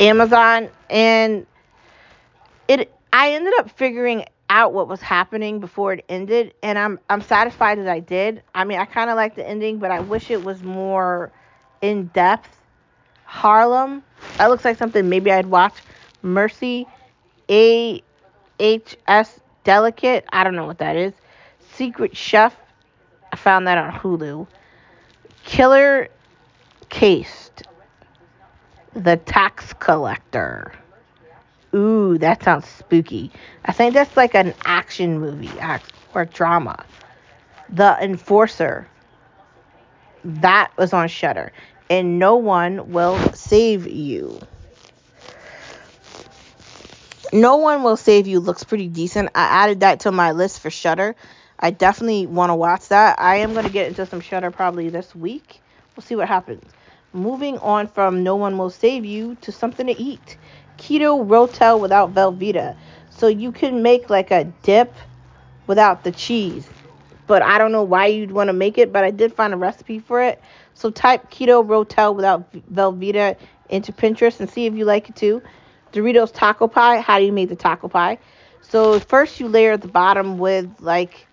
Amazon, 0.00 0.70
and 0.88 1.46
it. 2.68 2.92
I 3.12 3.32
ended 3.32 3.54
up 3.58 3.70
figuring 3.70 4.24
out 4.50 4.72
what 4.72 4.88
was 4.88 5.00
happening 5.00 5.60
before 5.60 5.92
it 5.94 6.04
ended, 6.08 6.54
and 6.62 6.78
I'm 6.78 6.98
I'm 7.08 7.20
satisfied 7.20 7.78
that 7.78 7.88
I 7.88 8.00
did. 8.00 8.42
I 8.54 8.64
mean, 8.64 8.78
I 8.78 8.84
kind 8.84 9.10
of 9.10 9.16
like 9.16 9.34
the 9.36 9.46
ending, 9.46 9.78
but 9.78 9.90
I 9.90 10.00
wish 10.00 10.30
it 10.30 10.44
was 10.44 10.62
more 10.62 11.32
in 11.80 12.06
depth 12.08 12.48
Harlem. 13.24 14.02
That 14.38 14.48
looks 14.48 14.64
like 14.64 14.78
something 14.78 15.08
maybe 15.08 15.30
I'd 15.32 15.46
watch. 15.46 15.74
Mercy, 16.22 16.86
A 17.50 18.02
H 18.58 18.96
S 19.06 19.40
Delicate. 19.64 20.24
I 20.32 20.44
don't 20.44 20.54
know 20.54 20.66
what 20.66 20.78
that 20.78 20.96
is. 20.96 21.12
Secret 21.72 22.16
Chef. 22.16 22.54
I 23.32 23.36
found 23.36 23.66
that 23.66 23.78
on 23.78 23.92
Hulu. 23.92 24.46
Killer 25.44 26.08
Cased. 26.88 27.64
The 28.94 29.16
Tax 29.16 29.72
Collector. 29.72 30.72
Ooh, 31.74 32.18
that 32.18 32.42
sounds 32.42 32.68
spooky. 32.68 33.30
I 33.64 33.72
think 33.72 33.94
that's 33.94 34.16
like 34.16 34.34
an 34.34 34.54
action 34.64 35.18
movie 35.18 35.50
or 36.14 36.24
drama. 36.24 36.84
The 37.68 37.96
Enforcer. 38.00 38.86
That 40.24 40.70
was 40.78 40.92
on 40.92 41.08
Shudder, 41.08 41.52
and 41.90 42.18
no 42.18 42.36
one 42.36 42.92
will 42.92 43.18
save 43.34 43.86
you. 43.86 44.40
No 47.32 47.56
one 47.56 47.82
will 47.82 47.96
save 47.96 48.26
you 48.26 48.38
looks 48.40 48.62
pretty 48.62 48.88
decent. 48.88 49.30
I 49.34 49.64
added 49.64 49.80
that 49.80 50.00
to 50.00 50.12
my 50.12 50.32
list 50.32 50.60
for 50.60 50.70
Shudder. 50.70 51.16
I 51.58 51.72
definitely 51.72 52.26
want 52.26 52.50
to 52.50 52.54
watch 52.54 52.88
that. 52.88 53.18
I 53.18 53.36
am 53.36 53.52
going 53.52 53.66
to 53.66 53.72
get 53.72 53.88
into 53.88 54.06
some 54.06 54.20
Shudder 54.20 54.50
probably 54.50 54.88
this 54.88 55.14
week. 55.14 55.60
We'll 55.96 56.04
see 56.04 56.14
what 56.14 56.28
happens. 56.28 56.64
Moving 57.12 57.58
on 57.58 57.88
from 57.88 58.22
No 58.22 58.36
One 58.36 58.56
Will 58.56 58.70
Save 58.70 59.04
You 59.04 59.36
to 59.42 59.52
something 59.52 59.86
to 59.86 60.00
eat. 60.00 60.36
Keto 60.78 61.26
Rotel 61.26 61.80
without 61.80 62.14
Velveeta. 62.14 62.76
So 63.10 63.28
you 63.28 63.52
can 63.52 63.82
make 63.82 64.10
like 64.10 64.30
a 64.30 64.44
dip 64.62 64.92
without 65.66 66.04
the 66.04 66.12
cheese. 66.12 66.68
But 67.26 67.42
I 67.42 67.58
don't 67.58 67.72
know 67.72 67.82
why 67.82 68.06
you'd 68.06 68.32
want 68.32 68.48
to 68.48 68.52
make 68.52 68.76
it, 68.76 68.92
but 68.92 69.04
I 69.04 69.10
did 69.10 69.32
find 69.32 69.54
a 69.54 69.56
recipe 69.56 69.98
for 69.98 70.22
it. 70.22 70.42
So 70.74 70.90
type 70.90 71.30
keto 71.30 71.64
rotel 71.64 72.14
without 72.14 72.52
Velveeta 72.72 73.36
into 73.68 73.92
Pinterest 73.92 74.40
and 74.40 74.50
see 74.50 74.66
if 74.66 74.74
you 74.74 74.84
like 74.84 75.08
it 75.08 75.16
too. 75.16 75.42
Doritos 75.92 76.32
taco 76.32 76.66
pie. 76.66 77.00
How 77.00 77.18
do 77.18 77.24
you 77.24 77.32
make 77.32 77.48
the 77.48 77.56
taco 77.56 77.88
pie? 77.88 78.18
So 78.60 78.98
first 78.98 79.40
you 79.40 79.48
layer 79.48 79.76
the 79.76 79.88
bottom 79.88 80.38
with 80.38 80.68
like 80.80 81.26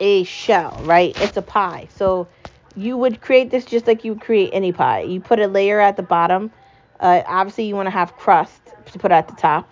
a 0.00 0.24
shell, 0.24 0.78
right? 0.82 1.18
It's 1.20 1.36
a 1.36 1.42
pie. 1.42 1.88
So 1.94 2.28
you 2.76 2.96
would 2.96 3.20
create 3.20 3.50
this 3.50 3.64
just 3.64 3.86
like 3.86 4.04
you 4.04 4.12
would 4.12 4.20
create 4.20 4.50
any 4.52 4.72
pie. 4.72 5.00
You 5.00 5.20
put 5.20 5.40
a 5.40 5.46
layer 5.46 5.80
at 5.80 5.96
the 5.96 6.02
bottom. 6.02 6.52
Uh, 7.00 7.22
obviously, 7.26 7.64
you 7.64 7.74
want 7.74 7.86
to 7.86 7.90
have 7.90 8.16
crust 8.16 8.60
to 8.92 8.98
put 8.98 9.10
at 9.10 9.28
the 9.28 9.34
top. 9.34 9.68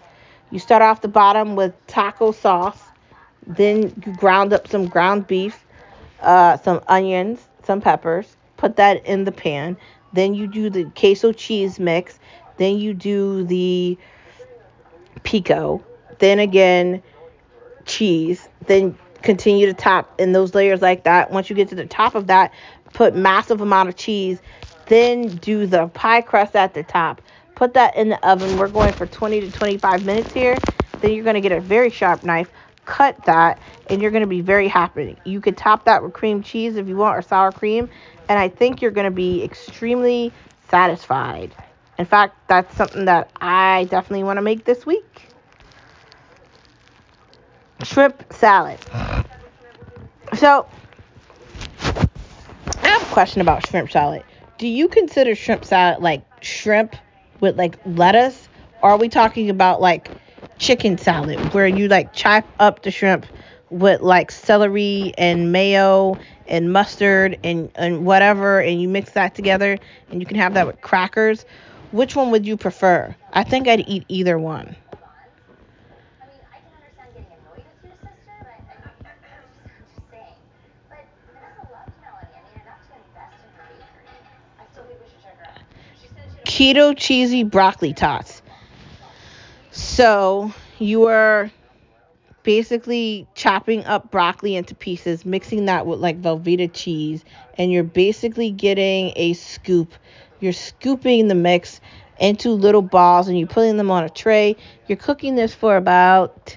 You 0.51 0.59
start 0.59 0.83
off 0.83 1.03
the 1.03 1.09
bottom 1.09 1.57
with 1.57 1.75
taco 1.87 2.33
sauce. 2.33 2.81
Then 3.47 3.83
you 4.05 4.13
ground 4.15 4.53
up 4.53 4.69
some 4.69 4.87
ground 4.87 5.27
beef, 5.27 5.65
uh, 6.21 6.57
some 6.59 6.81
onions, 6.89 7.47
some 7.65 7.81
peppers. 7.81 8.37
Put 8.57 8.77
that 8.77 9.05
in 9.05 9.25
the 9.25 9.33
pan. 9.33 9.77
Then 10.13 10.35
you 10.35 10.47
do 10.47 10.71
the 10.71 10.85
queso 10.97 11.33
cheese 11.33 11.79
mix. 11.79 12.19
Then 12.57 12.79
you 12.79 12.95
do 12.95 13.45
the 13.45 13.99
pico. 15.25 15.85
Then 16.21 16.39
again, 16.39 17.03
cheese. 17.85 18.49
Then 18.67 18.97
continue 19.23 19.67
to 19.67 19.75
top 19.75 20.21
in 20.21 20.33
those 20.33 20.55
layers 20.55 20.81
like 20.81 21.05
that. 21.05 21.31
Once 21.31 21.51
you 21.51 21.57
get 21.57 21.69
to 21.71 21.75
the 21.75 21.87
top 21.87 22.15
of 22.15 22.29
that, 22.29 22.53
put 22.95 23.15
massive 23.15 23.61
amount 23.61 23.91
of 23.91 23.97
cheese. 23.97 24.41
Then 24.87 25.37
do 25.37 25.67
the 25.67 25.89
pie 25.89 26.23
crust 26.23 26.57
at 26.57 26.73
the 26.73 26.83
top. 26.83 27.21
Put 27.55 27.75
that 27.75 27.97
in 27.97 28.09
the 28.09 28.29
oven. 28.29 28.59
We're 28.59 28.69
going 28.69 28.93
for 28.93 29.07
20 29.07 29.43
to 29.43 29.51
25 29.51 30.05
minutes 30.05 30.33
here. 30.33 30.57
Then 31.01 31.13
you're 31.13 31.25
going 31.25 31.35
to 31.35 31.41
get 31.41 31.53
a 31.53 31.61
very 31.61 31.91
sharp 31.91 32.25
knife, 32.25 32.51
cut 32.85 33.25
that, 33.27 33.61
and 33.89 34.01
you're 34.01 34.11
going 34.11 34.23
to 34.23 34.27
be 34.27 34.41
very 34.41 34.69
happy. 34.69 35.17
You 35.25 35.41
could 35.41 35.57
top 35.57 35.85
that 35.85 36.03
with 36.03 36.13
cream 36.13 36.43
cheese 36.43 36.77
if 36.77 36.89
you 36.89 36.97
want 36.97 37.17
or 37.17 37.23
sour 37.23 37.53
cream, 37.53 37.89
and 38.29 38.39
I 38.39 38.49
think 38.49 38.83
you're 38.83 38.91
going 38.91 39.07
to 39.07 39.11
be 39.11 39.43
extremely 39.43 40.33
satisfied. 40.71 41.55
In 41.99 42.07
fact, 42.07 42.37
that's 42.49 42.75
something 42.77 43.05
that 43.05 43.31
I 43.41 43.85
definitely 43.91 44.25
want 44.25 44.39
to 44.39 44.43
make 44.43 44.65
this 44.65 44.85
week. 44.85 45.29
Shrimp 47.83 48.33
salad. 48.33 48.81
So, 50.35 50.67
question 53.15 53.41
about 53.41 53.65
shrimp 53.65 53.93
salad. 53.93 54.25
Do 54.59 54.67
you 54.67 54.89
consider 54.89 55.37
shrimp 55.37 55.65
salad 55.65 56.03
like 56.03 56.25
shrimp 56.43 56.97
with 57.41 57.57
like 57.57 57.77
lettuce? 57.87 58.49
Or 58.83 58.91
are 58.91 58.99
we 58.99 59.09
talking 59.09 59.51
about 59.51 59.81
like 59.81 60.11
chicken 60.59 60.99
salad 60.99 61.55
where 61.55 61.69
you 61.69 61.87
like 61.87 62.13
chop 62.13 62.45
up 62.59 62.83
the 62.83 62.91
shrimp 62.91 63.25
with 63.71 64.01
like 64.01 64.33
celery 64.33 65.15
and 65.17 65.53
mayo 65.53 66.19
and 66.49 66.73
mustard 66.73 67.39
and, 67.45 67.71
and 67.77 68.05
whatever 68.05 68.61
and 68.61 68.83
you 68.83 68.89
mix 68.89 69.13
that 69.13 69.37
together 69.37 69.79
and 70.11 70.21
you 70.21 70.27
can 70.27 70.37
have 70.37 70.55
that 70.55 70.67
with 70.67 70.81
crackers? 70.81 71.45
Which 71.93 72.17
one 72.17 72.33
would 72.33 72.45
you 72.45 72.57
prefer? 72.57 73.15
I 73.33 73.45
think 73.45 73.69
I'd 73.69 73.89
eat 73.89 74.05
either 74.09 74.41
one. 74.41 74.75
Keto 86.55 86.97
cheesy 86.97 87.43
broccoli 87.43 87.93
tots. 87.93 88.41
So 89.73 90.53
you 90.79 91.09
are 91.09 91.51
basically 92.45 93.27
chopping 93.35 93.85
up 93.87 94.13
broccoli 94.13 94.55
into 94.55 94.73
pieces, 94.77 95.27
mixing 95.27 95.65
that 95.65 95.85
with 95.85 95.99
like 95.99 96.23
Velveeta 96.23 96.73
cheese, 96.73 97.25
and 97.59 97.73
you're 97.73 97.83
basically 97.83 98.53
getting 98.53 99.13
a 99.17 99.33
scoop. 99.33 99.95
You're 100.39 100.53
scooping 100.53 101.27
the 101.27 101.35
mix 101.35 101.81
into 102.21 102.51
little 102.51 102.83
balls 102.83 103.27
and 103.27 103.37
you're 103.37 103.49
putting 103.49 103.77
them 103.77 103.91
on 103.91 104.05
a 104.05 104.09
tray. 104.09 104.55
You're 104.87 104.99
cooking 104.99 105.35
this 105.35 105.53
for 105.53 105.77
about 105.77 106.57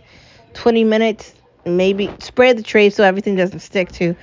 20 0.54 0.84
minutes. 0.84 1.34
Maybe 1.66 2.14
spread 2.20 2.60
the 2.60 2.64
tray 2.64 2.92
so 2.92 3.04
everything 3.04 3.36
doesn't 3.36 3.62
stick 3.62 3.92
to 3.94 4.16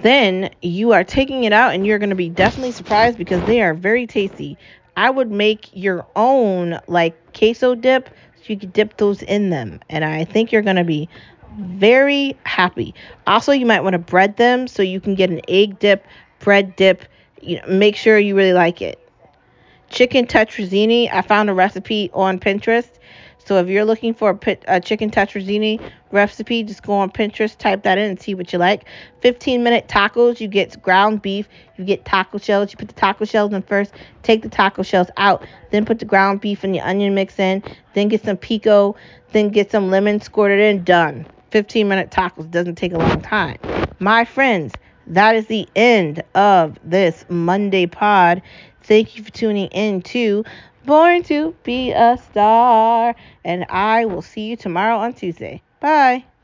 then 0.00 0.50
you 0.62 0.92
are 0.92 1.04
taking 1.04 1.44
it 1.44 1.52
out 1.52 1.74
and 1.74 1.86
you're 1.86 1.98
going 1.98 2.10
to 2.10 2.16
be 2.16 2.28
definitely 2.28 2.72
surprised 2.72 3.18
because 3.18 3.42
they 3.44 3.62
are 3.62 3.74
very 3.74 4.06
tasty. 4.06 4.58
I 4.96 5.10
would 5.10 5.30
make 5.30 5.70
your 5.72 6.06
own 6.14 6.78
like 6.86 7.32
queso 7.32 7.74
dip 7.74 8.08
so 8.36 8.42
you 8.52 8.58
could 8.58 8.72
dip 8.72 8.96
those 8.96 9.22
in 9.22 9.50
them 9.50 9.80
and 9.88 10.04
I 10.04 10.24
think 10.24 10.52
you're 10.52 10.62
going 10.62 10.76
to 10.76 10.84
be 10.84 11.08
very 11.58 12.36
happy. 12.44 12.94
Also, 13.26 13.52
you 13.52 13.66
might 13.66 13.80
want 13.82 13.94
to 13.94 13.98
bread 13.98 14.36
them 14.36 14.66
so 14.66 14.82
you 14.82 15.00
can 15.00 15.14
get 15.14 15.30
an 15.30 15.40
egg 15.48 15.78
dip, 15.78 16.04
bread 16.40 16.76
dip. 16.76 17.04
You 17.40 17.60
know, 17.60 17.66
make 17.68 17.96
sure 17.96 18.18
you 18.18 18.34
really 18.36 18.52
like 18.52 18.82
it. 18.82 18.98
Chicken 19.90 20.26
tetrazzini, 20.26 21.12
I 21.12 21.22
found 21.22 21.50
a 21.50 21.54
recipe 21.54 22.10
on 22.12 22.40
Pinterest 22.40 22.88
so 23.44 23.58
if 23.58 23.68
you're 23.68 23.84
looking 23.84 24.14
for 24.14 24.30
a, 24.30 24.56
a 24.68 24.80
chicken 24.80 25.10
tetrazzini 25.10 25.80
recipe, 26.10 26.62
just 26.62 26.82
go 26.82 26.94
on 26.94 27.10
Pinterest, 27.10 27.56
type 27.56 27.82
that 27.82 27.98
in, 27.98 28.10
and 28.10 28.20
see 28.20 28.34
what 28.34 28.52
you 28.52 28.58
like. 28.58 28.86
15 29.20 29.62
minute 29.62 29.86
tacos. 29.86 30.40
You 30.40 30.48
get 30.48 30.80
ground 30.82 31.20
beef. 31.20 31.48
You 31.76 31.84
get 31.84 32.04
taco 32.04 32.38
shells. 32.38 32.72
You 32.72 32.78
put 32.78 32.88
the 32.88 32.94
taco 32.94 33.24
shells 33.24 33.52
in 33.52 33.62
first. 33.62 33.92
Take 34.22 34.42
the 34.42 34.48
taco 34.48 34.82
shells 34.82 35.08
out. 35.18 35.46
Then 35.70 35.84
put 35.84 35.98
the 35.98 36.04
ground 36.06 36.40
beef 36.40 36.64
and 36.64 36.74
the 36.74 36.80
onion 36.80 37.14
mix 37.14 37.38
in. 37.38 37.62
Then 37.94 38.08
get 38.08 38.24
some 38.24 38.36
pico. 38.36 38.96
Then 39.32 39.50
get 39.50 39.70
some 39.70 39.90
lemon 39.90 40.20
squirted 40.20 40.60
in. 40.60 40.84
Done. 40.84 41.26
15 41.50 41.86
minute 41.86 42.10
tacos 42.10 42.50
doesn't 42.50 42.76
take 42.76 42.92
a 42.92 42.98
long 42.98 43.20
time. 43.20 43.58
My 44.00 44.24
friends, 44.24 44.72
that 45.06 45.36
is 45.36 45.46
the 45.46 45.68
end 45.76 46.22
of 46.34 46.78
this 46.82 47.26
Monday 47.28 47.86
pod. 47.86 48.40
Thank 48.82 49.16
you 49.16 49.22
for 49.22 49.30
tuning 49.30 49.68
in 49.68 50.02
to 50.02 50.44
born 50.84 51.22
to 51.24 51.54
be 51.62 51.92
a 51.92 52.18
star. 52.30 53.14
And 53.44 53.66
I 53.68 54.04
will 54.06 54.22
see 54.22 54.48
you 54.48 54.56
tomorrow 54.56 54.98
on 54.98 55.14
Tuesday. 55.14 55.62
Bye. 55.80 56.24